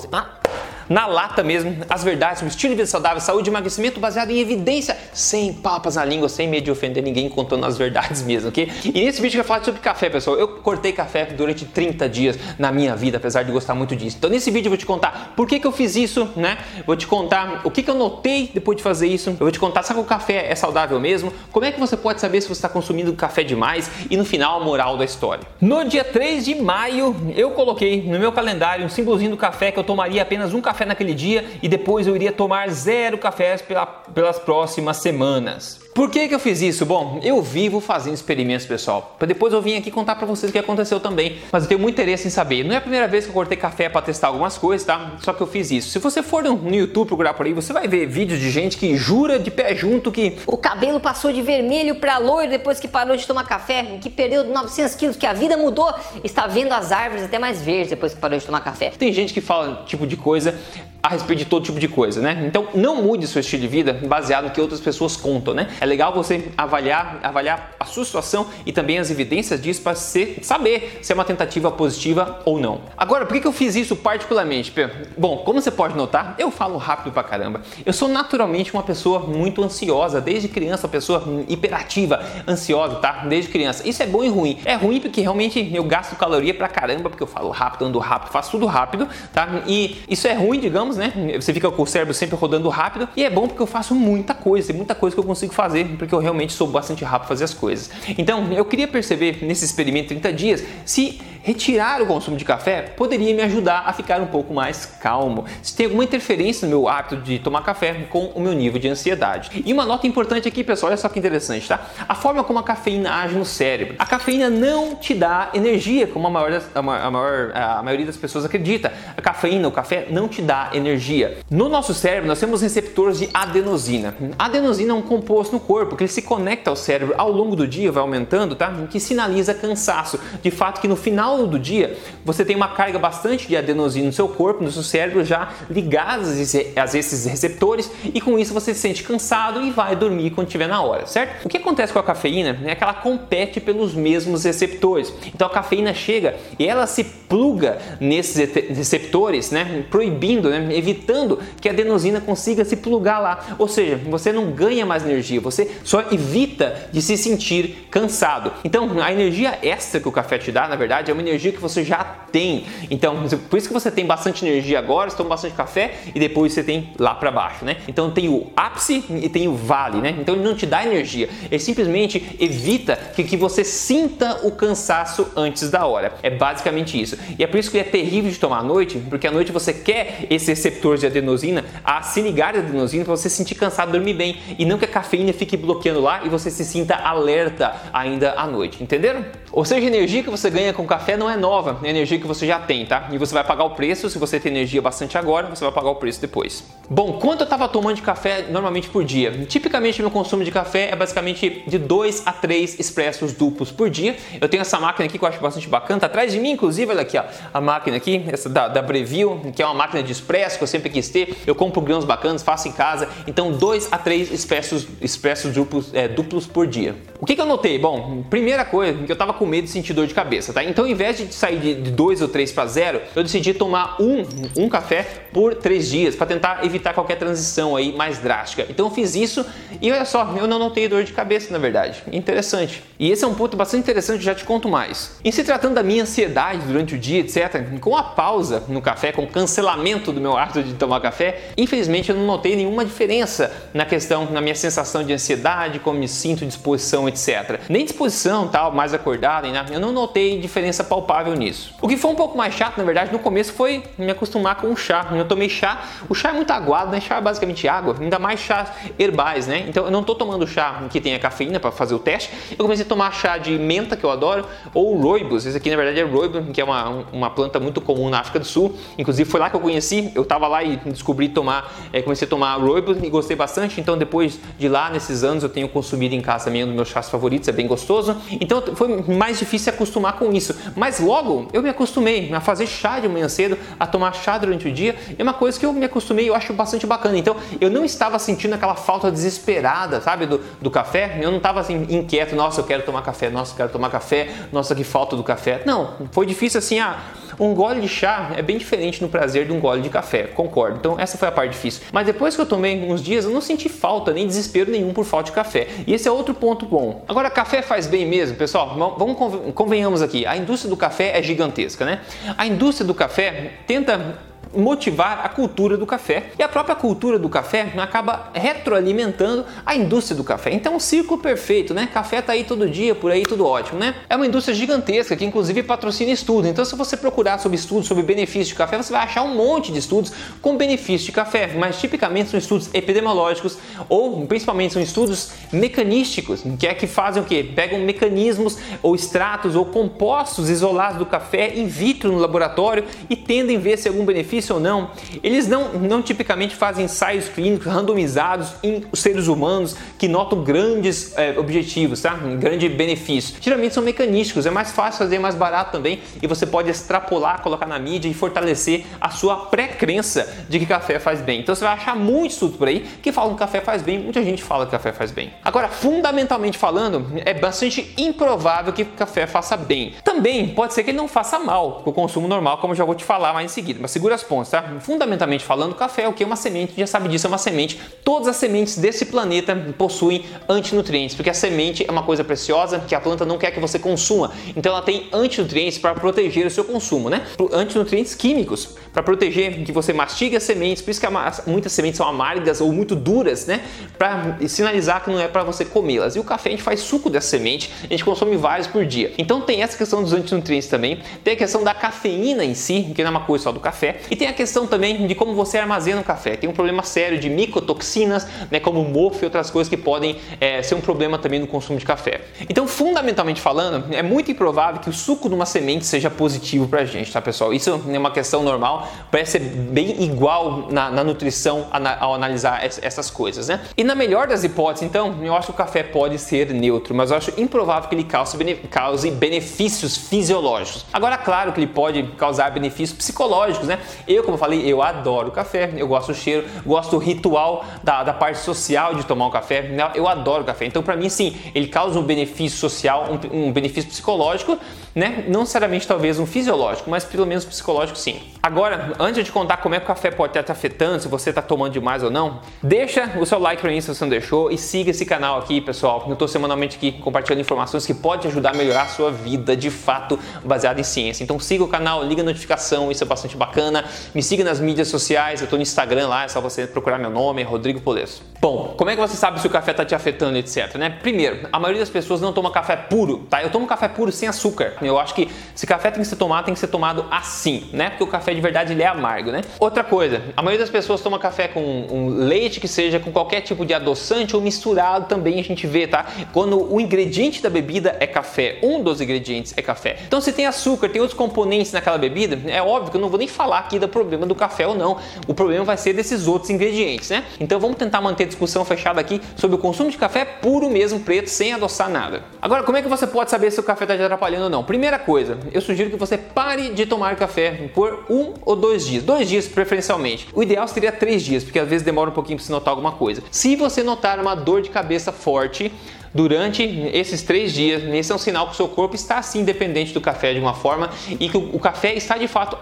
na 0.88 1.06
lata 1.06 1.42
mesmo, 1.42 1.76
as 1.88 2.04
verdades 2.04 2.38
sobre 2.38 2.50
estilo 2.50 2.72
de 2.72 2.76
vida 2.76 2.86
saudável, 2.88 3.20
saúde 3.20 3.48
e 3.48 3.50
emagrecimento 3.50 4.00
baseado 4.00 4.30
em 4.30 4.38
evidência, 4.38 4.96
sem 5.12 5.52
papas 5.52 5.96
na 5.96 6.04
língua, 6.04 6.28
sem 6.28 6.48
medo 6.48 6.64
de 6.64 6.70
ofender 6.70 7.02
ninguém, 7.02 7.28
contando 7.28 7.64
as 7.66 7.76
verdades 7.76 8.22
mesmo, 8.26 8.48
ok? 8.48 8.70
E 8.84 9.04
nesse 9.04 9.20
vídeo 9.20 9.38
eu 9.38 9.42
vou 9.42 9.48
falar 9.48 9.64
sobre 9.64 9.80
café, 9.80 10.10
pessoal. 10.10 10.36
Eu 10.36 10.48
cortei 10.48 10.92
café 10.92 11.26
durante 11.26 11.64
30 11.64 12.08
dias 12.08 12.38
na 12.58 12.72
minha 12.72 12.94
vida, 12.96 13.16
apesar 13.16 13.42
de 13.42 13.52
gostar 13.52 13.74
muito 13.74 13.94
disso. 13.96 14.16
Então 14.18 14.30
nesse 14.30 14.50
vídeo 14.50 14.68
eu 14.68 14.70
vou 14.70 14.78
te 14.78 14.86
contar 14.86 15.32
por 15.36 15.46
que, 15.46 15.58
que 15.58 15.66
eu 15.66 15.72
fiz 15.72 15.96
isso, 15.96 16.28
né? 16.36 16.58
Vou 16.86 16.96
te 16.96 17.06
contar 17.06 17.60
o 17.64 17.70
que, 17.70 17.82
que 17.82 17.90
eu 17.90 17.94
notei 17.94 18.50
depois 18.52 18.76
de 18.76 18.82
fazer 18.82 19.06
isso. 19.06 19.30
Eu 19.30 19.36
vou 19.36 19.50
te 19.50 19.58
contar 19.58 19.82
se 19.82 19.92
o 19.92 20.04
café 20.04 20.50
é 20.50 20.54
saudável 20.54 20.98
mesmo, 20.98 21.32
como 21.50 21.66
é 21.66 21.72
que 21.72 21.78
você 21.78 21.96
pode 21.96 22.20
saber 22.20 22.40
se 22.40 22.48
você 22.48 22.54
está 22.54 22.68
consumindo 22.68 23.12
café 23.12 23.44
demais 23.44 23.90
e 24.10 24.16
no 24.16 24.24
final 24.24 24.60
a 24.60 24.64
moral 24.64 24.96
da 24.96 25.04
história. 25.04 25.44
No 25.60 25.84
dia 25.84 26.04
3 26.04 26.44
de 26.44 26.54
maio, 26.54 27.14
eu 27.36 27.50
coloquei 27.50 28.02
no 28.02 28.18
meu 28.18 28.32
calendário 28.32 28.84
um 28.84 28.88
símbolozinho 28.88 29.30
do 29.30 29.36
café 29.36 29.70
que 29.70 29.78
eu 29.78 29.84
tomaria 29.84 30.22
apenas 30.22 30.54
um 30.54 30.60
café 30.60 30.71
café 30.72 30.86
naquele 30.86 31.14
dia 31.14 31.44
e 31.62 31.68
depois 31.68 32.06
eu 32.06 32.16
iria 32.16 32.32
tomar 32.32 32.70
zero 32.70 33.18
cafés 33.18 33.60
pela, 33.60 33.84
pelas 33.86 34.38
próximas 34.38 34.96
semanas. 34.96 35.81
Por 35.94 36.10
que, 36.10 36.26
que 36.26 36.34
eu 36.34 36.40
fiz 36.40 36.62
isso? 36.62 36.86
Bom, 36.86 37.20
eu 37.22 37.42
vivo 37.42 37.78
fazendo 37.78 38.14
experimentos, 38.14 38.64
pessoal. 38.64 39.14
Para 39.18 39.28
depois 39.28 39.52
eu 39.52 39.60
vim 39.60 39.76
aqui 39.76 39.90
contar 39.90 40.16
para 40.16 40.26
vocês 40.26 40.48
o 40.48 40.52
que 40.52 40.58
aconteceu 40.58 40.98
também. 40.98 41.36
Mas 41.52 41.64
eu 41.64 41.68
tenho 41.68 41.80
muito 41.80 41.94
interesse 41.94 42.26
em 42.26 42.30
saber. 42.30 42.64
Não 42.64 42.72
é 42.72 42.78
a 42.78 42.80
primeira 42.80 43.06
vez 43.06 43.24
que 43.24 43.30
eu 43.30 43.34
cortei 43.34 43.58
café 43.58 43.90
para 43.90 44.00
testar 44.00 44.28
algumas 44.28 44.56
coisas, 44.56 44.86
tá? 44.86 45.12
Só 45.20 45.34
que 45.34 45.42
eu 45.42 45.46
fiz 45.46 45.70
isso. 45.70 45.90
Se 45.90 45.98
você 45.98 46.22
for 46.22 46.42
no 46.42 46.74
YouTube 46.74 47.08
procurar 47.08 47.34
por 47.34 47.44
aí, 47.44 47.52
você 47.52 47.74
vai 47.74 47.86
ver 47.86 48.06
vídeos 48.06 48.40
de 48.40 48.50
gente 48.50 48.78
que 48.78 48.96
jura 48.96 49.38
de 49.38 49.50
pé 49.50 49.74
junto 49.74 50.10
que 50.10 50.38
o 50.46 50.56
cabelo 50.56 50.98
passou 50.98 51.30
de 51.30 51.42
vermelho 51.42 51.96
para 51.96 52.16
loiro 52.16 52.50
depois 52.50 52.80
que 52.80 52.88
parou 52.88 53.14
de 53.14 53.26
tomar 53.26 53.44
café, 53.44 53.98
que 54.00 54.08
perdeu 54.08 54.44
900 54.44 54.94
quilos, 54.94 55.16
que 55.16 55.26
a 55.26 55.34
vida 55.34 55.58
mudou, 55.58 55.92
está 56.24 56.46
vendo 56.46 56.72
as 56.72 56.90
árvores 56.90 57.24
até 57.24 57.38
mais 57.38 57.60
verdes 57.60 57.90
depois 57.90 58.14
que 58.14 58.20
parou 58.20 58.38
de 58.38 58.46
tomar 58.46 58.60
café. 58.60 58.92
Tem 58.98 59.12
gente 59.12 59.34
que 59.34 59.42
fala 59.42 59.84
tipo 59.84 60.06
de 60.06 60.16
coisa 60.16 60.58
a 61.02 61.08
respeito 61.08 61.40
de 61.40 61.44
todo 61.46 61.64
tipo 61.64 61.80
de 61.80 61.88
coisa, 61.88 62.20
né? 62.20 62.44
Então 62.46 62.68
não 62.74 63.02
mude 63.02 63.26
seu 63.26 63.40
estilo 63.40 63.62
de 63.62 63.68
vida 63.68 63.92
baseado 64.06 64.44
no 64.44 64.50
que 64.50 64.60
outras 64.60 64.80
pessoas 64.80 65.16
contam, 65.16 65.52
né? 65.52 65.68
É 65.80 65.86
legal 65.86 66.12
você 66.12 66.48
avaliar, 66.56 67.18
avaliar 67.22 67.72
a 67.80 67.84
sua 67.84 68.04
situação 68.04 68.46
e 68.64 68.72
também 68.72 68.98
as 68.98 69.10
evidências 69.10 69.60
disso 69.60 69.82
para 69.82 69.94
saber 69.94 71.00
se 71.02 71.12
é 71.12 71.14
uma 71.14 71.24
tentativa 71.24 71.70
positiva 71.70 72.40
ou 72.44 72.60
não. 72.60 72.82
Agora, 72.96 73.26
por 73.26 73.40
que 73.40 73.46
eu 73.46 73.52
fiz 73.52 73.74
isso 73.74 73.96
particularmente? 73.96 74.72
Bom, 75.18 75.38
como 75.38 75.60
você 75.60 75.70
pode 75.70 75.96
notar, 75.96 76.36
eu 76.38 76.50
falo 76.50 76.76
rápido 76.78 77.12
pra 77.12 77.24
caramba. 77.24 77.62
Eu 77.84 77.92
sou 77.92 78.08
naturalmente 78.08 78.72
uma 78.72 78.82
pessoa 78.82 79.18
muito 79.18 79.62
ansiosa, 79.62 80.20
desde 80.20 80.48
criança, 80.48 80.86
uma 80.86 80.92
pessoa 80.92 81.24
hiperativa, 81.48 82.24
ansiosa, 82.46 82.96
tá? 82.96 83.24
Desde 83.28 83.50
criança. 83.50 83.88
Isso 83.88 84.02
é 84.02 84.06
bom 84.06 84.22
e 84.22 84.28
ruim. 84.28 84.60
É 84.64 84.74
ruim 84.74 85.00
porque 85.00 85.20
realmente 85.20 85.70
eu 85.74 85.82
gasto 85.82 86.14
caloria 86.16 86.54
pra 86.54 86.68
caramba, 86.68 87.10
porque 87.10 87.22
eu 87.22 87.26
falo 87.26 87.50
rápido, 87.50 87.86
ando 87.86 87.98
rápido, 87.98 88.30
faço 88.30 88.52
tudo 88.52 88.66
rápido, 88.66 89.08
tá? 89.32 89.62
E 89.66 90.00
isso 90.08 90.28
é 90.28 90.34
ruim, 90.34 90.60
digamos, 90.60 90.91
né? 90.96 91.12
Você 91.40 91.52
fica 91.52 91.70
com 91.70 91.82
o 91.82 91.86
cérebro 91.86 92.14
sempre 92.14 92.36
rodando 92.36 92.68
rápido 92.68 93.08
e 93.16 93.24
é 93.24 93.30
bom 93.30 93.46
porque 93.46 93.62
eu 93.62 93.66
faço 93.66 93.94
muita 93.94 94.34
coisa, 94.34 94.68
tem 94.68 94.76
muita 94.76 94.94
coisa 94.94 95.14
que 95.14 95.20
eu 95.20 95.24
consigo 95.24 95.52
fazer, 95.52 95.84
porque 95.98 96.14
eu 96.14 96.18
realmente 96.18 96.52
sou 96.52 96.66
bastante 96.66 97.04
rápido 97.04 97.28
fazer 97.28 97.44
as 97.44 97.54
coisas. 97.54 97.90
Então, 98.16 98.52
eu 98.52 98.64
queria 98.64 98.88
perceber 98.88 99.38
nesse 99.42 99.64
experimento 99.64 100.08
30 100.08 100.32
dias 100.32 100.64
se 100.84 101.20
retirar 101.42 102.00
o 102.00 102.06
consumo 102.06 102.36
de 102.36 102.44
café 102.44 102.82
poderia 102.82 103.34
me 103.34 103.42
ajudar 103.42 103.82
a 103.86 103.92
ficar 103.92 104.20
um 104.20 104.26
pouco 104.26 104.54
mais 104.54 104.86
calmo, 104.86 105.44
se 105.60 105.74
tem 105.74 105.86
alguma 105.86 106.04
interferência 106.04 106.66
no 106.66 106.70
meu 106.70 106.88
hábito 106.88 107.16
de 107.16 107.38
tomar 107.38 107.62
café 107.62 107.94
com 108.08 108.26
o 108.26 108.40
meu 108.40 108.52
nível 108.52 108.80
de 108.80 108.88
ansiedade. 108.88 109.62
E 109.64 109.72
uma 109.72 109.84
nota 109.84 110.06
importante 110.06 110.46
aqui, 110.46 110.62
pessoal, 110.62 110.90
olha 110.90 110.96
só 110.96 111.08
que 111.08 111.18
interessante, 111.18 111.66
tá? 111.66 111.80
A 112.08 112.14
forma 112.14 112.44
como 112.44 112.58
a 112.58 112.62
cafeína 112.62 113.12
age 113.14 113.34
no 113.34 113.44
cérebro. 113.44 113.96
A 113.98 114.06
cafeína 114.06 114.48
não 114.48 114.94
te 114.94 115.14
dá 115.14 115.50
energia, 115.52 116.06
como 116.06 116.26
a, 116.26 116.30
maior, 116.30 116.62
a, 116.74 116.82
maior, 116.82 117.52
a 117.54 117.82
maioria 117.82 118.06
das 118.06 118.16
pessoas 118.16 118.44
acredita. 118.44 118.92
Cafeína, 119.22 119.68
o 119.68 119.72
café, 119.72 120.08
não 120.10 120.28
te 120.28 120.42
dá 120.42 120.70
energia. 120.74 121.38
No 121.50 121.68
nosso 121.68 121.94
cérebro, 121.94 122.28
nós 122.28 122.40
temos 122.40 122.60
receptores 122.60 123.18
de 123.18 123.30
adenosina. 123.32 124.14
A 124.38 124.46
adenosina 124.46 124.92
é 124.92 124.94
um 124.94 125.02
composto 125.02 125.52
no 125.52 125.60
corpo 125.60 125.96
que 125.96 126.02
ele 126.02 126.10
se 126.10 126.22
conecta 126.22 126.70
ao 126.70 126.76
cérebro 126.76 127.14
ao 127.16 127.30
longo 127.30 127.54
do 127.54 127.66
dia, 127.66 127.92
vai 127.92 128.02
aumentando, 128.02 128.54
tá? 128.54 128.72
Que 128.90 128.98
sinaliza 128.98 129.54
cansaço. 129.54 130.18
De 130.42 130.50
fato, 130.50 130.80
que 130.80 130.88
no 130.88 130.96
final 130.96 131.46
do 131.46 131.58
dia 131.58 131.96
você 132.24 132.44
tem 132.44 132.56
uma 132.56 132.68
carga 132.68 132.98
bastante 132.98 133.46
de 133.46 133.56
adenosina 133.56 134.06
no 134.06 134.12
seu 134.12 134.28
corpo, 134.28 134.64
no 134.64 134.70
seu 134.70 134.82
cérebro 134.82 135.24
já 135.24 135.50
ligadas 135.70 136.56
a 136.76 136.98
esses 136.98 137.24
receptores 137.24 137.90
e 138.04 138.20
com 138.20 138.38
isso 138.38 138.52
você 138.52 138.74
se 138.74 138.80
sente 138.80 139.04
cansado 139.04 139.62
e 139.62 139.70
vai 139.70 139.94
dormir 139.94 140.30
quando 140.30 140.48
estiver 140.48 140.66
na 140.66 140.82
hora, 140.82 141.06
certo? 141.06 141.46
O 141.46 141.48
que 141.48 141.56
acontece 141.56 141.92
com 141.92 141.98
a 141.98 142.02
cafeína 142.02 142.58
é 142.64 142.74
que 142.74 142.82
ela 142.82 142.94
compete 142.94 143.60
pelos 143.60 143.94
mesmos 143.94 144.44
receptores. 144.44 145.12
Então 145.34 145.46
a 145.46 145.50
cafeína 145.50 145.94
chega 145.94 146.36
e 146.58 146.66
ela 146.66 146.86
se 146.86 147.04
pluga 147.04 147.78
nesses 148.00 148.36
receptores, 148.36 149.11
né, 149.50 149.84
proibindo, 149.90 150.48
né, 150.48 150.68
evitando 150.72 151.38
que 151.60 151.68
a 151.68 151.72
adenosina 151.72 152.20
consiga 152.20 152.64
se 152.64 152.76
plugar 152.76 153.18
lá. 153.18 153.56
Ou 153.58 153.68
seja, 153.68 153.96
você 153.96 154.32
não 154.32 154.50
ganha 154.50 154.86
mais 154.86 155.04
energia, 155.04 155.40
você 155.40 155.70
só 155.84 156.00
evita 156.10 156.88
de 156.92 157.02
se 157.02 157.16
sentir 157.16 157.86
cansado. 157.90 158.52
Então 158.64 158.88
a 159.02 159.12
energia 159.12 159.58
extra 159.62 160.00
que 160.00 160.08
o 160.08 160.12
café 160.12 160.38
te 160.38 160.50
dá, 160.50 160.66
na 160.68 160.76
verdade, 160.76 161.10
é 161.10 161.14
uma 161.14 161.22
energia 161.22 161.52
que 161.52 161.60
você 161.60 161.84
já 161.84 162.02
tem. 162.32 162.64
Então, 162.90 163.28
por 163.50 163.58
isso 163.58 163.68
que 163.68 163.74
você 163.74 163.90
tem 163.90 164.06
bastante 164.06 164.44
energia 164.46 164.78
agora, 164.78 165.10
você 165.10 165.16
toma 165.16 165.30
bastante 165.30 165.54
café 165.54 165.94
e 166.14 166.18
depois 166.18 166.52
você 166.52 166.62
tem 166.62 166.90
lá 166.98 167.14
para 167.14 167.30
baixo, 167.30 167.64
né? 167.64 167.76
Então 167.86 168.10
tem 168.10 168.28
o 168.28 168.50
ápice 168.56 169.04
e 169.10 169.28
tem 169.28 169.48
o 169.48 169.54
vale, 169.54 169.98
né? 169.98 170.16
Então 170.18 170.34
ele 170.34 170.44
não 170.44 170.54
te 170.54 170.66
dá 170.66 170.84
energia, 170.84 171.28
ele 171.50 171.58
simplesmente 171.58 172.36
evita 172.40 172.96
que, 172.96 173.22
que 173.24 173.36
você 173.36 173.64
sinta 173.64 174.40
o 174.46 174.50
cansaço 174.50 175.28
antes 175.36 175.70
da 175.70 175.86
hora. 175.86 176.14
É 176.22 176.30
basicamente 176.30 177.00
isso. 177.00 177.18
E 177.38 177.44
é 177.44 177.46
por 177.46 177.58
isso 177.58 177.70
que 177.70 177.78
é 177.78 177.84
terrível 177.84 178.30
de 178.30 178.38
tomar 178.38 178.58
à 178.58 178.62
noite, 178.62 179.01
porque 179.08 179.26
à 179.26 179.30
noite 179.30 179.52
você 179.52 179.72
quer 179.72 180.26
esse 180.30 180.50
receptor 180.50 180.96
de 180.96 181.06
adenosina 181.06 181.64
a 181.84 182.02
se 182.02 182.20
ligar 182.20 182.52
de 182.52 182.60
adenosina 182.60 183.04
para 183.04 183.16
você 183.16 183.28
se 183.28 183.36
sentir 183.36 183.54
cansado, 183.54 183.92
dormir 183.92 184.14
bem 184.14 184.38
e 184.58 184.64
não 184.64 184.78
que 184.78 184.84
a 184.84 184.88
cafeína 184.88 185.32
fique 185.32 185.56
bloqueando 185.56 186.00
lá 186.00 186.22
e 186.24 186.28
você 186.28 186.50
se 186.50 186.64
sinta 186.64 186.94
alerta 186.94 187.74
ainda 187.92 188.32
à 188.32 188.46
noite. 188.46 188.82
Entenderam? 188.82 189.24
Ou 189.50 189.64
seja, 189.64 189.84
a 189.84 189.88
energia 189.88 190.22
que 190.22 190.30
você 190.30 190.48
ganha 190.48 190.72
com 190.72 190.86
café 190.86 191.16
não 191.16 191.28
é 191.28 191.36
nova, 191.36 191.78
é 191.84 191.90
energia 191.90 192.18
que 192.18 192.26
você 192.26 192.46
já 192.46 192.58
tem, 192.58 192.86
tá? 192.86 193.08
E 193.12 193.18
você 193.18 193.34
vai 193.34 193.44
pagar 193.44 193.64
o 193.64 193.70
preço, 193.70 194.08
se 194.08 194.18
você 194.18 194.40
tem 194.40 194.50
energia 194.50 194.80
bastante 194.80 195.18
agora, 195.18 195.48
você 195.48 195.62
vai 195.62 195.72
pagar 195.72 195.90
o 195.90 195.96
preço 195.96 196.20
depois. 196.20 196.64
Bom, 196.88 197.18
quanto 197.18 197.40
eu 197.40 197.44
estava 197.44 197.68
tomando 197.68 197.96
de 197.96 198.02
café 198.02 198.46
normalmente 198.50 198.88
por 198.88 199.04
dia? 199.04 199.30
Tipicamente 199.46 200.00
meu 200.00 200.10
consumo 200.10 200.42
de 200.42 200.50
café 200.50 200.90
é 200.90 200.96
basicamente 200.96 201.62
de 201.66 201.78
2 201.78 202.22
a 202.26 202.32
3 202.32 202.78
expressos 202.78 203.32
duplos 203.32 203.70
por 203.70 203.90
dia. 203.90 204.16
Eu 204.40 204.48
tenho 204.48 204.62
essa 204.62 204.78
máquina 204.80 205.06
aqui 205.06 205.18
que 205.18 205.24
eu 205.24 205.28
acho 205.28 205.40
bastante 205.40 205.68
bacana, 205.68 206.00
tá 206.00 206.06
atrás 206.06 206.32
de 206.32 206.38
mim, 206.38 206.52
inclusive, 206.52 206.90
olha 206.90 207.02
aqui, 207.02 207.18
ó, 207.18 207.24
a 207.52 207.60
máquina 207.60 207.96
aqui, 207.96 208.24
essa 208.28 208.48
da, 208.48 208.68
da 208.68 208.82
Breville, 208.92 209.52
que 209.54 209.62
é 209.62 209.66
uma 209.66 209.74
máquina 209.74 210.02
de 210.02 210.12
expresso 210.12 210.56
que 210.56 210.64
eu 210.64 210.68
sempre 210.68 210.88
quis 210.88 211.08
ter. 211.08 211.36
Eu 211.46 211.54
compro 211.54 211.80
grãos 211.80 212.04
bacanas, 212.04 212.42
faço 212.42 212.68
em 212.68 212.72
casa, 212.72 213.08
então 213.26 213.52
2 213.52 213.88
a 213.92 213.98
3 213.98 214.32
expressos, 214.32 214.86
expressos 215.00 215.52
duplos, 215.52 215.92
é, 215.92 216.08
duplos 216.08 216.46
por 216.46 216.66
dia. 216.66 216.94
O 217.20 217.26
que, 217.26 217.34
que 217.34 217.40
eu 217.40 217.46
notei? 217.46 217.78
Bom, 217.78 218.24
primeira 218.30 218.64
coisa, 218.64 218.98
que 219.04 219.10
eu 219.10 219.14
estava 219.14 219.32
com 219.32 219.46
medo 219.46 219.64
de 219.64 219.70
sentir 219.70 219.92
dor 219.92 220.06
de 220.06 220.14
cabeça, 220.14 220.52
tá? 220.52 220.62
Então, 220.64 220.86
em 220.86 220.92
invés 221.02 221.16
de 221.16 221.34
sair 221.34 221.58
de 221.58 221.90
2 221.90 222.22
ou 222.22 222.28
3 222.28 222.52
para 222.52 222.66
0, 222.66 223.00
eu 223.16 223.22
decidi 223.22 223.54
tomar 223.54 223.96
um, 224.00 224.24
um 224.56 224.68
café 224.68 225.06
por 225.32 225.54
3 225.54 225.88
dias 225.88 226.14
para 226.14 226.26
tentar 226.26 226.64
evitar 226.64 226.92
qualquer 226.92 227.16
transição 227.16 227.74
aí 227.74 227.92
mais 227.92 228.18
drástica. 228.18 228.66
Então 228.68 228.86
eu 228.86 228.90
fiz 228.90 229.14
isso 229.14 229.44
e 229.80 229.90
olha 229.90 230.04
só, 230.04 230.34
eu 230.36 230.46
não 230.46 230.58
notei 230.58 230.88
dor 230.88 231.04
de 231.04 231.12
cabeça 231.12 231.52
na 231.52 231.58
verdade. 231.58 232.02
Interessante. 232.12 232.82
E 232.98 233.10
esse 233.10 233.24
é 233.24 233.26
um 233.26 233.34
ponto 233.34 233.56
bastante 233.56 233.82
interessante, 233.82 234.22
já 234.22 234.34
te 234.34 234.44
conto 234.44 234.68
mais. 234.68 235.16
Em 235.24 235.32
se 235.32 235.42
tratando 235.42 235.74
da 235.74 235.82
minha 235.82 236.02
ansiedade 236.02 236.66
durante 236.66 236.94
o 236.94 236.98
dia, 236.98 237.20
etc., 237.20 237.78
com 237.80 237.96
a 237.96 238.02
pausa 238.02 238.64
no 238.68 238.81
café, 238.82 239.12
com 239.12 239.26
cancelamento 239.26 240.12
do 240.12 240.20
meu 240.20 240.36
hábito 240.36 240.62
de 240.62 240.74
tomar 240.74 241.00
café, 241.00 241.50
infelizmente 241.56 242.10
eu 242.10 242.16
não 242.16 242.26
notei 242.26 242.56
nenhuma 242.56 242.84
diferença 242.84 243.52
na 243.72 243.84
questão, 243.84 244.26
na 244.30 244.40
minha 244.40 244.54
sensação 244.54 245.02
de 245.04 245.12
ansiedade, 245.12 245.78
como 245.78 245.98
me 245.98 246.08
sinto, 246.08 246.44
disposição, 246.44 247.08
etc. 247.08 247.60
Nem 247.68 247.84
disposição, 247.84 248.48
tal, 248.48 248.72
mais 248.72 248.92
acordada, 248.92 249.48
eu 249.70 249.80
não 249.80 249.92
notei 249.92 250.38
diferença 250.38 250.82
palpável 250.82 251.34
nisso. 251.34 251.74
O 251.80 251.88
que 251.88 251.96
foi 251.96 252.10
um 252.10 252.14
pouco 252.14 252.36
mais 252.36 252.54
chato, 252.54 252.78
na 252.78 252.84
verdade, 252.84 253.12
no 253.12 253.18
começo 253.18 253.52
foi 253.52 253.82
me 253.96 254.10
acostumar 254.10 254.56
com 254.56 254.72
o 254.72 254.76
chá. 254.76 255.06
Eu 255.12 255.26
tomei 255.26 255.48
chá, 255.48 255.82
o 256.08 256.14
chá 256.14 256.30
é 256.30 256.32
muito 256.32 256.50
aguado, 256.50 256.90
né? 256.90 257.00
Chá 257.00 257.16
é 257.16 257.20
basicamente 257.20 257.66
água, 257.68 257.96
ainda 258.00 258.18
mais 258.18 258.40
chá 258.40 258.66
herbais, 258.98 259.46
né? 259.46 259.64
Então 259.68 259.84
eu 259.84 259.90
não 259.90 260.02
tô 260.02 260.14
tomando 260.14 260.46
chá 260.46 260.84
que 260.90 261.00
tenha 261.00 261.18
cafeína 261.18 261.60
para 261.60 261.70
fazer 261.70 261.94
o 261.94 261.98
teste. 261.98 262.30
Eu 262.52 262.58
comecei 262.58 262.84
a 262.84 262.88
tomar 262.88 263.12
chá 263.12 263.38
de 263.38 263.58
menta, 263.58 263.96
que 263.96 264.04
eu 264.04 264.10
adoro, 264.10 264.46
ou 264.74 264.98
rooibos. 265.00 265.46
Esse 265.46 265.56
aqui 265.56 265.70
na 265.70 265.76
verdade 265.76 266.00
é 266.00 266.04
rooibos, 266.04 266.44
que 266.52 266.60
é 266.60 266.64
uma, 266.64 267.06
uma 267.12 267.30
planta 267.30 267.60
muito 267.60 267.80
comum 267.80 268.08
na 268.08 268.20
África 268.20 268.38
do 268.38 268.46
Sul. 268.46 268.71
Inclusive 268.98 269.28
foi 269.28 269.40
lá 269.40 269.50
que 269.50 269.56
eu 269.56 269.60
conheci, 269.60 270.10
eu 270.14 270.24
tava 270.24 270.46
lá 270.48 270.62
e 270.62 270.76
descobri 270.76 271.28
tomar, 271.28 271.72
é, 271.92 272.02
comecei 272.02 272.26
a 272.26 272.28
tomar 272.28 272.54
rooibos 272.56 272.96
e 273.02 273.08
gostei 273.08 273.36
bastante. 273.36 273.80
Então 273.80 273.96
depois 273.96 274.38
de 274.58 274.68
lá, 274.68 274.90
nesses 274.90 275.24
anos, 275.24 275.42
eu 275.42 275.48
tenho 275.48 275.68
consumido 275.68 276.14
em 276.14 276.20
casa 276.20 276.46
também 276.46 276.64
um 276.64 276.66
dos 276.66 276.74
meus 276.74 276.88
chás 276.88 277.08
favoritos, 277.08 277.48
é 277.48 277.52
bem 277.52 277.66
gostoso. 277.66 278.16
Então 278.40 278.62
foi 278.74 279.02
mais 279.02 279.38
difícil 279.38 279.72
acostumar 279.72 280.14
com 280.14 280.32
isso. 280.32 280.54
Mas 280.76 281.00
logo 281.00 281.48
eu 281.52 281.62
me 281.62 281.68
acostumei 281.68 282.32
a 282.32 282.40
fazer 282.40 282.66
chá 282.66 283.00
de 283.00 283.08
manhã 283.08 283.28
cedo, 283.28 283.58
a 283.78 283.86
tomar 283.86 284.12
chá 284.14 284.38
durante 284.38 284.68
o 284.68 284.72
dia. 284.72 284.96
É 285.18 285.22
uma 285.22 285.34
coisa 285.34 285.58
que 285.58 285.66
eu 285.66 285.72
me 285.72 285.84
acostumei 285.84 286.28
eu 286.28 286.34
acho 286.34 286.52
bastante 286.52 286.86
bacana. 286.86 287.18
Então 287.18 287.36
eu 287.60 287.70
não 287.70 287.84
estava 287.84 288.18
sentindo 288.18 288.54
aquela 288.54 288.74
falta 288.74 289.10
desesperada, 289.10 290.00
sabe, 290.00 290.26
do, 290.26 290.40
do 290.60 290.70
café. 290.70 291.18
Eu 291.20 291.30
não 291.30 291.38
estava 291.38 291.60
assim 291.60 291.86
inquieto, 291.88 292.34
nossa, 292.34 292.60
eu 292.60 292.64
quero 292.64 292.82
tomar 292.82 293.02
café, 293.02 293.30
nossa, 293.30 293.52
eu 293.52 293.56
quero 293.56 293.68
tomar 293.70 293.90
café, 293.90 294.30
nossa, 294.52 294.74
que 294.74 294.84
falta 294.84 295.16
do 295.16 295.24
café. 295.24 295.62
Não, 295.64 295.94
foi 296.10 296.26
difícil 296.26 296.58
assim, 296.58 296.78
ah, 296.78 296.98
um 297.42 297.54
gole 297.54 297.80
de 297.80 297.88
chá 297.88 298.32
é 298.36 298.42
bem 298.42 298.56
diferente 298.56 299.02
no 299.02 299.08
prazer 299.08 299.46
de 299.46 299.52
um 299.52 299.60
gole 299.60 299.82
de 299.82 299.88
café, 299.88 300.24
concordo. 300.24 300.76
Então 300.78 300.98
essa 300.98 301.18
foi 301.18 301.28
a 301.28 301.32
parte 301.32 301.52
difícil. 301.52 301.82
Mas 301.92 302.06
depois 302.06 302.34
que 302.34 302.40
eu 302.40 302.46
tomei 302.46 302.80
uns 302.82 303.02
dias, 303.02 303.24
eu 303.24 303.30
não 303.30 303.40
senti 303.40 303.68
falta 303.68 304.12
nem 304.12 304.26
desespero 304.26 304.70
nenhum 304.70 304.92
por 304.92 305.04
falta 305.04 305.26
de 305.26 305.32
café. 305.32 305.66
E 305.86 305.92
esse 305.92 306.06
é 306.06 306.10
outro 306.10 306.34
ponto 306.34 306.64
bom. 306.66 307.04
Agora, 307.08 307.28
café 307.30 307.62
faz 307.62 307.86
bem 307.86 308.06
mesmo, 308.06 308.36
pessoal? 308.36 308.96
Vamos 308.96 309.16
convenhamos 309.54 310.02
aqui. 310.02 310.24
A 310.26 310.36
indústria 310.36 310.70
do 310.70 310.76
café 310.76 311.18
é 311.18 311.22
gigantesca, 311.22 311.84
né? 311.84 312.00
A 312.36 312.46
indústria 312.46 312.86
do 312.86 312.94
café 312.94 313.52
tenta 313.66 314.18
motivar 314.54 315.24
a 315.24 315.28
cultura 315.28 315.76
do 315.76 315.86
café. 315.86 316.30
E 316.38 316.42
a 316.42 316.48
própria 316.48 316.74
cultura 316.74 317.18
do 317.18 317.28
café 317.28 317.72
acaba 317.76 318.30
retroalimentando 318.32 319.44
a 319.64 319.74
indústria 319.74 320.16
do 320.16 320.24
café. 320.24 320.52
Então, 320.52 320.76
um 320.76 320.80
círculo 320.80 321.20
perfeito, 321.20 321.74
né? 321.74 321.88
Café 321.92 322.22
tá 322.22 322.32
aí 322.32 322.44
todo 322.44 322.68
dia, 322.68 322.94
por 322.94 323.10
aí 323.10 323.22
tudo 323.22 323.46
ótimo, 323.46 323.78
né? 323.78 323.94
É 324.08 324.16
uma 324.16 324.26
indústria 324.26 324.54
gigantesca 324.54 325.16
que 325.16 325.24
inclusive 325.24 325.62
patrocina 325.62 326.10
estudos. 326.10 326.50
Então, 326.50 326.64
se 326.64 326.74
você 326.74 326.96
procurar 326.96 327.38
sobre 327.38 327.56
estudos 327.56 327.86
sobre 327.86 328.02
benefícios 328.02 328.48
de 328.48 328.54
café, 328.54 328.76
você 328.76 328.92
vai 328.92 329.02
achar 329.02 329.22
um 329.22 329.34
monte 329.34 329.72
de 329.72 329.78
estudos 329.78 330.12
com 330.40 330.56
benefícios 330.56 331.02
de 331.02 331.12
café, 331.12 331.54
mas 331.56 331.78
tipicamente 331.78 332.30
são 332.30 332.38
estudos 332.38 332.70
epidemiológicos 332.72 333.58
ou 333.88 334.26
principalmente 334.26 334.72
são 334.72 334.82
estudos 334.82 335.30
mecanísticos, 335.52 336.42
que 336.62 336.66
é 336.68 336.74
que 336.74 336.86
fazem 336.86 337.20
o 337.20 337.26
quê? 337.26 337.42
Pegam 337.42 337.80
mecanismos 337.80 338.56
ou 338.80 338.94
extratos 338.94 339.56
ou 339.56 339.64
compostos 339.64 340.48
isolados 340.48 340.98
do 340.98 341.06
café 341.06 341.54
in 341.56 341.66
vitro 341.66 342.12
no 342.12 342.18
laboratório 342.18 342.84
e 343.10 343.16
tendem 343.16 343.56
a 343.56 343.60
ver 343.60 343.76
se 343.76 343.88
algum 343.88 344.04
benefício 344.04 344.41
ou 344.50 344.60
não, 344.60 344.90
eles 345.22 345.46
não, 345.46 345.72
não 345.74 346.02
tipicamente 346.02 346.56
fazem 346.56 346.84
ensaios 346.84 347.28
clínicos 347.28 347.66
randomizados 347.66 348.54
em 348.62 348.84
seres 348.94 349.26
humanos 349.26 349.76
que 349.98 350.08
notam 350.08 350.42
grandes 350.42 351.16
é, 351.16 351.38
objetivos, 351.38 352.00
tá? 352.00 352.14
Um 352.14 352.38
grande 352.38 352.68
benefício. 352.68 353.36
Geralmente 353.40 353.74
são 353.74 353.82
mecanísticos, 353.82 354.46
é 354.46 354.50
mais 354.50 354.72
fácil 354.72 354.98
fazer, 354.98 355.18
mais 355.18 355.34
barato 355.34 355.72
também 355.72 356.00
e 356.20 356.26
você 356.26 356.46
pode 356.46 356.70
extrapolar, 356.70 357.42
colocar 357.42 357.66
na 357.66 357.78
mídia 357.78 358.08
e 358.08 358.14
fortalecer 358.14 358.84
a 359.00 359.10
sua 359.10 359.36
pré-crença 359.46 360.28
de 360.48 360.58
que 360.58 360.66
café 360.66 360.98
faz 360.98 361.20
bem. 361.20 361.40
Então 361.40 361.54
você 361.54 361.64
vai 361.64 361.74
achar 361.74 361.96
muitos 361.96 362.34
estudos 362.34 362.56
por 362.56 362.68
aí 362.68 362.80
que 363.02 363.12
falam 363.12 363.34
que 363.34 363.38
café 363.38 363.60
faz 363.60 363.82
bem, 363.82 363.98
muita 363.98 364.22
gente 364.22 364.42
fala 364.42 364.64
que 364.64 364.72
café 364.72 364.92
faz 364.92 365.10
bem. 365.10 365.32
Agora, 365.44 365.68
fundamentalmente 365.68 366.58
falando, 366.58 367.06
é 367.24 367.34
bastante 367.34 367.92
improvável 367.96 368.72
que 368.72 368.84
café 368.84 369.26
faça 369.26 369.56
bem. 369.56 369.94
Também 370.04 370.48
pode 370.48 370.74
ser 370.74 370.82
que 370.82 370.90
ele 370.90 370.98
não 370.98 371.08
faça 371.08 371.38
mal 371.38 371.82
o 371.84 371.92
consumo 371.92 372.28
normal, 372.28 372.58
como 372.58 372.74
já 372.74 372.84
vou 372.84 372.94
te 372.94 373.04
falar 373.04 373.32
mais 373.32 373.50
em 373.50 373.54
seguida, 373.54 373.78
mas 373.80 373.90
segura 373.90 374.14
as 374.14 374.22
pontos, 374.32 374.50
tá? 374.50 374.62
Fundamentalmente 374.80 375.44
falando, 375.44 375.74
café 375.74 376.04
é 376.04 376.08
o 376.08 376.12
que? 376.14 376.24
Uma 376.24 376.36
semente, 376.36 376.72
já 376.78 376.86
sabe 376.86 377.06
disso, 377.10 377.26
é 377.26 377.28
uma 377.28 377.36
semente. 377.36 377.78
Todas 378.02 378.28
as 378.28 378.36
sementes 378.36 378.78
desse 378.78 379.04
planeta 379.04 379.54
possuem 379.76 380.24
antinutrientes, 380.48 381.14
porque 381.14 381.28
a 381.28 381.34
semente 381.34 381.84
é 381.86 381.92
uma 381.92 382.02
coisa 382.02 382.24
preciosa 382.24 382.78
que 382.88 382.94
a 382.94 383.00
planta 383.00 383.26
não 383.26 383.36
quer 383.36 383.50
que 383.50 383.60
você 383.60 383.78
consuma. 383.78 384.32
Então 384.56 384.72
ela 384.72 384.80
tem 384.80 385.10
antinutrientes 385.12 385.76
para 385.76 385.94
proteger 385.94 386.46
o 386.46 386.50
seu 386.50 386.64
consumo, 386.64 387.10
né? 387.10 387.26
Antinutrientes 387.52 388.14
químicos 388.14 388.70
para 388.90 389.02
proteger 389.02 389.62
que 389.64 389.72
você 389.72 389.92
mastigue 389.92 390.34
as 390.34 390.42
sementes, 390.42 390.82
por 390.82 390.90
isso 390.90 391.00
que 391.00 391.06
muitas 391.46 391.72
sementes 391.72 391.98
são 391.98 392.08
amargas 392.08 392.62
ou 392.62 392.72
muito 392.72 392.96
duras, 392.96 393.46
né? 393.46 393.60
Para 393.98 394.38
sinalizar 394.48 395.04
que 395.04 395.10
não 395.10 395.20
é 395.20 395.28
para 395.28 395.44
você 395.44 395.62
comê-las. 395.64 396.16
E 396.16 396.18
o 396.18 396.24
café 396.24 396.48
a 396.48 396.52
gente 396.52 396.62
faz 396.62 396.80
suco 396.80 397.10
dessa 397.10 397.28
semente, 397.28 397.70
a 397.84 397.88
gente 397.88 398.04
consome 398.04 398.34
vários 398.36 398.66
por 398.66 398.86
dia. 398.86 399.12
Então 399.18 399.42
tem 399.42 399.62
essa 399.62 399.76
questão 399.76 400.02
dos 400.02 400.14
antinutrientes 400.14 400.68
também, 400.68 401.00
tem 401.22 401.34
a 401.34 401.36
questão 401.36 401.62
da 401.62 401.74
cafeína 401.74 402.44
em 402.44 402.54
si, 402.54 402.92
que 402.94 403.02
não 403.02 403.08
é 403.08 403.10
uma 403.10 403.24
coisa 403.24 403.44
só 403.44 403.52
do 403.52 403.60
café, 403.60 404.00
e 404.10 404.21
tem 404.22 404.28
a 404.28 404.32
questão 404.32 404.68
também 404.68 405.04
de 405.08 405.16
como 405.16 405.34
você 405.34 405.58
armazena 405.58 406.00
o 406.00 406.04
café. 406.04 406.36
Tem 406.36 406.48
um 406.48 406.52
problema 406.52 406.84
sério 406.84 407.18
de 407.18 407.28
micotoxinas, 407.28 408.24
né, 408.52 408.60
como 408.60 408.84
mofo 408.84 409.18
e 409.20 409.24
outras 409.24 409.50
coisas 409.50 409.68
que 409.68 409.76
podem 409.76 410.16
é, 410.40 410.62
ser 410.62 410.76
um 410.76 410.80
problema 410.80 411.18
também 411.18 411.40
no 411.40 411.46
consumo 411.48 411.76
de 411.76 411.84
café. 411.84 412.20
Então, 412.48 412.68
fundamentalmente 412.68 413.40
falando, 413.40 413.92
é 413.92 414.00
muito 414.00 414.30
improvável 414.30 414.80
que 414.80 414.88
o 414.88 414.92
suco 414.92 415.28
de 415.28 415.34
uma 415.34 415.44
semente 415.44 415.84
seja 415.84 416.08
positivo 416.08 416.68
para 416.68 416.82
a 416.82 416.84
gente, 416.84 417.12
tá 417.12 417.20
pessoal? 417.20 417.52
Isso 417.52 417.68
é 417.70 417.98
uma 417.98 418.12
questão 418.12 418.44
normal, 418.44 418.86
parece 419.10 419.32
ser 419.32 419.40
bem 419.40 420.00
igual 420.04 420.68
na, 420.70 420.88
na 420.88 421.02
nutrição 421.02 421.66
ao 421.98 422.14
analisar 422.14 422.64
essas 422.64 423.10
coisas, 423.10 423.48
né? 423.48 423.60
E 423.76 423.82
na 423.82 423.96
melhor 423.96 424.28
das 424.28 424.44
hipóteses, 424.44 424.88
então, 424.88 425.16
eu 425.20 425.34
acho 425.34 425.48
que 425.48 425.52
o 425.52 425.56
café 425.56 425.82
pode 425.82 426.16
ser 426.20 426.54
neutro, 426.54 426.94
mas 426.94 427.10
eu 427.10 427.16
acho 427.16 427.32
improvável 427.36 427.88
que 427.88 427.96
ele 427.96 428.04
cause, 428.04 428.38
cause 428.70 429.10
benefícios 429.10 429.96
fisiológicos. 429.96 430.86
Agora, 430.92 431.18
claro 431.18 431.52
que 431.52 431.58
ele 431.58 431.66
pode 431.66 432.04
causar 432.16 432.52
benefícios 432.52 432.96
psicológicos, 432.96 433.66
né? 433.66 433.80
Eu, 434.12 434.22
como 434.22 434.36
falei, 434.36 434.70
eu 434.70 434.82
adoro 434.82 435.30
café, 435.30 435.72
eu 435.76 435.88
gosto 435.88 436.08
do 436.08 436.14
cheiro, 436.14 436.46
gosto 436.64 436.90
do 436.90 436.98
ritual 436.98 437.64
da, 437.82 438.02
da 438.02 438.12
parte 438.12 438.38
social 438.38 438.94
de 438.94 439.04
tomar 439.04 439.26
um 439.26 439.30
café, 439.30 439.62
né? 439.62 439.90
eu 439.94 440.06
adoro 440.06 440.44
café. 440.44 440.66
Então, 440.66 440.82
para 440.82 440.96
mim, 440.96 441.08
sim, 441.08 441.36
ele 441.54 441.68
causa 441.68 441.98
um 441.98 442.02
benefício 442.02 442.58
social, 442.58 443.08
um, 443.10 443.48
um 443.48 443.52
benefício 443.52 443.88
psicológico, 443.88 444.58
né? 444.94 445.24
Não 445.28 445.40
necessariamente 445.40 445.86
talvez 445.86 446.18
um 446.18 446.26
fisiológico, 446.26 446.90
mas 446.90 447.04
pelo 447.04 447.26
menos 447.26 447.44
psicológico 447.44 447.98
sim. 447.98 448.20
Agora, 448.42 448.92
antes 448.98 449.24
de 449.24 449.32
contar 449.32 449.58
como 449.58 449.74
é 449.74 449.78
que 449.78 449.84
o 449.84 449.86
café 449.86 450.10
pode 450.10 450.32
estar 450.32 450.42
te 450.42 450.52
afetando, 450.52 451.00
se 451.00 451.08
você 451.08 451.30
está 451.30 451.40
tomando 451.40 451.72
demais 451.72 452.02
ou 452.02 452.10
não, 452.10 452.40
deixa 452.62 453.18
o 453.18 453.24
seu 453.24 453.38
like 453.38 453.62
para 453.62 453.70
mim 453.70 453.80
se 453.80 453.88
você 453.88 454.04
não 454.04 454.10
deixou 454.10 454.50
e 454.50 454.58
siga 454.58 454.90
esse 454.90 455.06
canal 455.06 455.38
aqui, 455.38 455.60
pessoal. 455.60 456.04
Eu 456.06 456.12
estou 456.12 456.28
semanalmente 456.28 456.76
aqui 456.76 456.92
compartilhando 456.92 457.40
informações 457.40 457.86
que 457.86 457.94
podem 457.94 458.30
ajudar 458.30 458.50
a 458.50 458.54
melhorar 458.54 458.82
a 458.82 458.88
sua 458.88 459.10
vida 459.10 459.56
de 459.56 459.70
fato 459.70 460.18
baseada 460.44 460.80
em 460.80 460.84
ciência. 460.84 461.24
Então 461.24 461.38
siga 461.38 461.64
o 461.64 461.68
canal, 461.68 462.04
liga 462.04 462.20
a 462.20 462.24
notificação, 462.24 462.90
isso 462.90 463.02
é 463.02 463.06
bastante 463.06 463.36
bacana. 463.36 463.84
Me 464.14 464.22
siga 464.22 464.44
nas 464.44 464.60
mídias 464.60 464.88
sociais, 464.88 465.40
eu 465.40 465.44
estou 465.44 465.58
no 465.58 465.62
Instagram 465.62 466.08
lá, 466.08 466.24
é 466.24 466.28
só 466.28 466.40
você 466.40 466.66
procurar 466.66 466.98
meu 466.98 467.10
nome, 467.10 467.42
é 467.42 467.44
Rodrigo 467.44 467.80
Polesso. 467.80 468.22
Bom, 468.40 468.74
como 468.76 468.90
é 468.90 468.96
que 468.96 469.00
você 469.00 469.16
sabe 469.16 469.40
se 469.40 469.46
o 469.46 469.50
café 469.50 469.70
está 469.70 469.84
te 469.84 469.94
afetando, 469.94 470.36
etc, 470.36 470.74
né? 470.74 470.90
Primeiro, 470.90 471.48
a 471.52 471.60
maioria 471.60 471.80
das 471.80 471.90
pessoas 471.90 472.20
não 472.20 472.32
toma 472.32 472.50
café 472.50 472.74
puro, 472.74 473.18
tá? 473.30 473.40
Eu 473.40 473.50
tomo 473.50 473.66
café 473.66 473.86
puro 473.86 474.10
sem 474.10 474.28
açúcar. 474.28 474.74
Eu 474.82 474.98
acho 474.98 475.14
que 475.14 475.30
se 475.54 475.64
café 475.64 475.90
tem 475.92 476.02
que 476.02 476.08
ser 476.08 476.16
tomado, 476.16 476.46
tem 476.46 476.54
que 476.54 476.58
ser 476.58 476.66
tomado 476.66 477.06
assim, 477.08 477.70
né? 477.72 477.90
Porque 477.90 478.02
o 478.02 478.06
café 478.08 478.34
de 478.34 478.40
verdade 478.40 478.72
ele 478.72 478.82
é 478.82 478.86
amargo, 478.86 479.30
né? 479.30 479.42
Outra 479.60 479.84
coisa, 479.84 480.22
a 480.36 480.42
maioria 480.42 480.64
das 480.64 480.70
pessoas 480.70 481.00
toma 481.00 481.20
café 481.20 481.46
com 481.46 481.60
um 481.60 482.08
leite 482.08 482.58
que 482.58 482.66
seja 482.66 482.98
com 482.98 483.12
qualquer 483.12 483.42
tipo 483.42 483.64
de 483.64 483.74
adoçante 483.74 484.34
ou 484.34 484.42
misturado 484.42 485.06
também 485.06 485.38
a 485.38 485.44
gente 485.44 485.66
vê, 485.66 485.86
tá? 485.86 486.06
Quando 486.32 486.72
o 486.72 486.80
ingrediente 486.80 487.40
da 487.40 487.48
bebida 487.48 487.96
é 488.00 488.08
café, 488.08 488.58
um 488.62 488.82
dos 488.82 489.00
ingredientes 489.00 489.54
é 489.56 489.62
café. 489.62 489.98
Então 490.06 490.20
se 490.20 490.32
tem 490.32 490.46
açúcar, 490.46 490.88
tem 490.88 491.00
outros 491.00 491.16
componentes 491.16 491.70
naquela 491.70 491.96
bebida, 491.96 492.38
é 492.50 492.60
óbvio 492.60 492.90
que 492.90 492.96
eu 492.96 493.00
não 493.00 493.08
vou 493.08 493.18
nem 493.18 493.28
falar 493.28 493.60
aqui 493.60 493.78
do 493.86 493.92
problema 493.92 494.26
do 494.26 494.34
café 494.34 494.66
ou 494.66 494.74
não. 494.74 494.98
O 495.26 495.34
problema 495.34 495.64
vai 495.64 495.76
ser 495.76 495.92
desses 495.92 496.26
outros 496.26 496.50
ingredientes, 496.50 497.10
né? 497.10 497.24
Então 497.40 497.58
vamos 497.60 497.76
tentar 497.76 498.00
manter 498.00 498.24
a 498.24 498.26
discussão 498.26 498.64
fechada 498.64 499.00
aqui 499.00 499.20
sobre 499.36 499.56
o 499.56 499.58
consumo 499.58 499.90
de 499.90 499.98
café 499.98 500.24
puro 500.24 500.70
mesmo, 500.70 501.00
preto, 501.00 501.28
sem 501.28 501.52
adoçar 501.52 501.90
nada. 501.90 502.24
Agora, 502.40 502.62
como 502.62 502.76
é 502.76 502.82
que 502.82 502.88
você 502.88 503.06
pode 503.06 503.30
saber 503.30 503.50
se 503.50 503.60
o 503.60 503.62
café 503.62 503.84
está 503.84 503.96
te 503.96 504.02
atrapalhando 504.02 504.44
ou 504.44 504.50
não? 504.50 504.64
Primeira 504.64 504.98
coisa, 504.98 505.38
eu 505.52 505.60
sugiro 505.60 505.90
que 505.90 505.96
você 505.96 506.16
pare 506.16 506.70
de 506.70 506.86
tomar 506.86 507.16
café 507.16 507.70
por 507.74 508.04
um 508.08 508.34
ou 508.44 508.56
dois 508.56 508.86
dias. 508.86 509.02
Dois 509.02 509.28
dias, 509.28 509.46
preferencialmente. 509.46 510.28
O 510.32 510.42
ideal 510.42 510.66
seria 510.68 510.92
três 510.92 511.22
dias, 511.22 511.44
porque 511.44 511.58
às 511.58 511.68
vezes 511.68 511.84
demora 511.84 512.10
um 512.10 512.12
pouquinho 512.12 512.38
para 512.38 512.46
se 512.46 512.52
notar 512.52 512.70
alguma 512.70 512.92
coisa. 512.92 513.22
Se 513.30 513.56
você 513.56 513.82
notar 513.82 514.18
uma 514.18 514.34
dor 514.34 514.62
de 514.62 514.70
cabeça 514.70 515.12
forte, 515.12 515.72
durante 516.14 516.62
esses 516.92 517.22
três 517.22 517.52
dias, 517.52 517.82
esse 517.82 518.12
é 518.12 518.14
um 518.14 518.18
sinal 518.18 518.46
que 518.46 518.52
o 518.52 518.56
seu 518.56 518.68
corpo 518.68 518.94
está 518.94 519.18
assim 519.18 519.44
dependente 519.44 519.92
do 519.92 520.00
café 520.00 520.32
de 520.34 520.40
uma 520.40 520.54
forma 520.54 520.90
e 521.08 521.28
que 521.28 521.36
o, 521.36 521.58
café 521.58 521.94
está 521.94 522.16
de 522.16 522.28
fato 522.28 522.58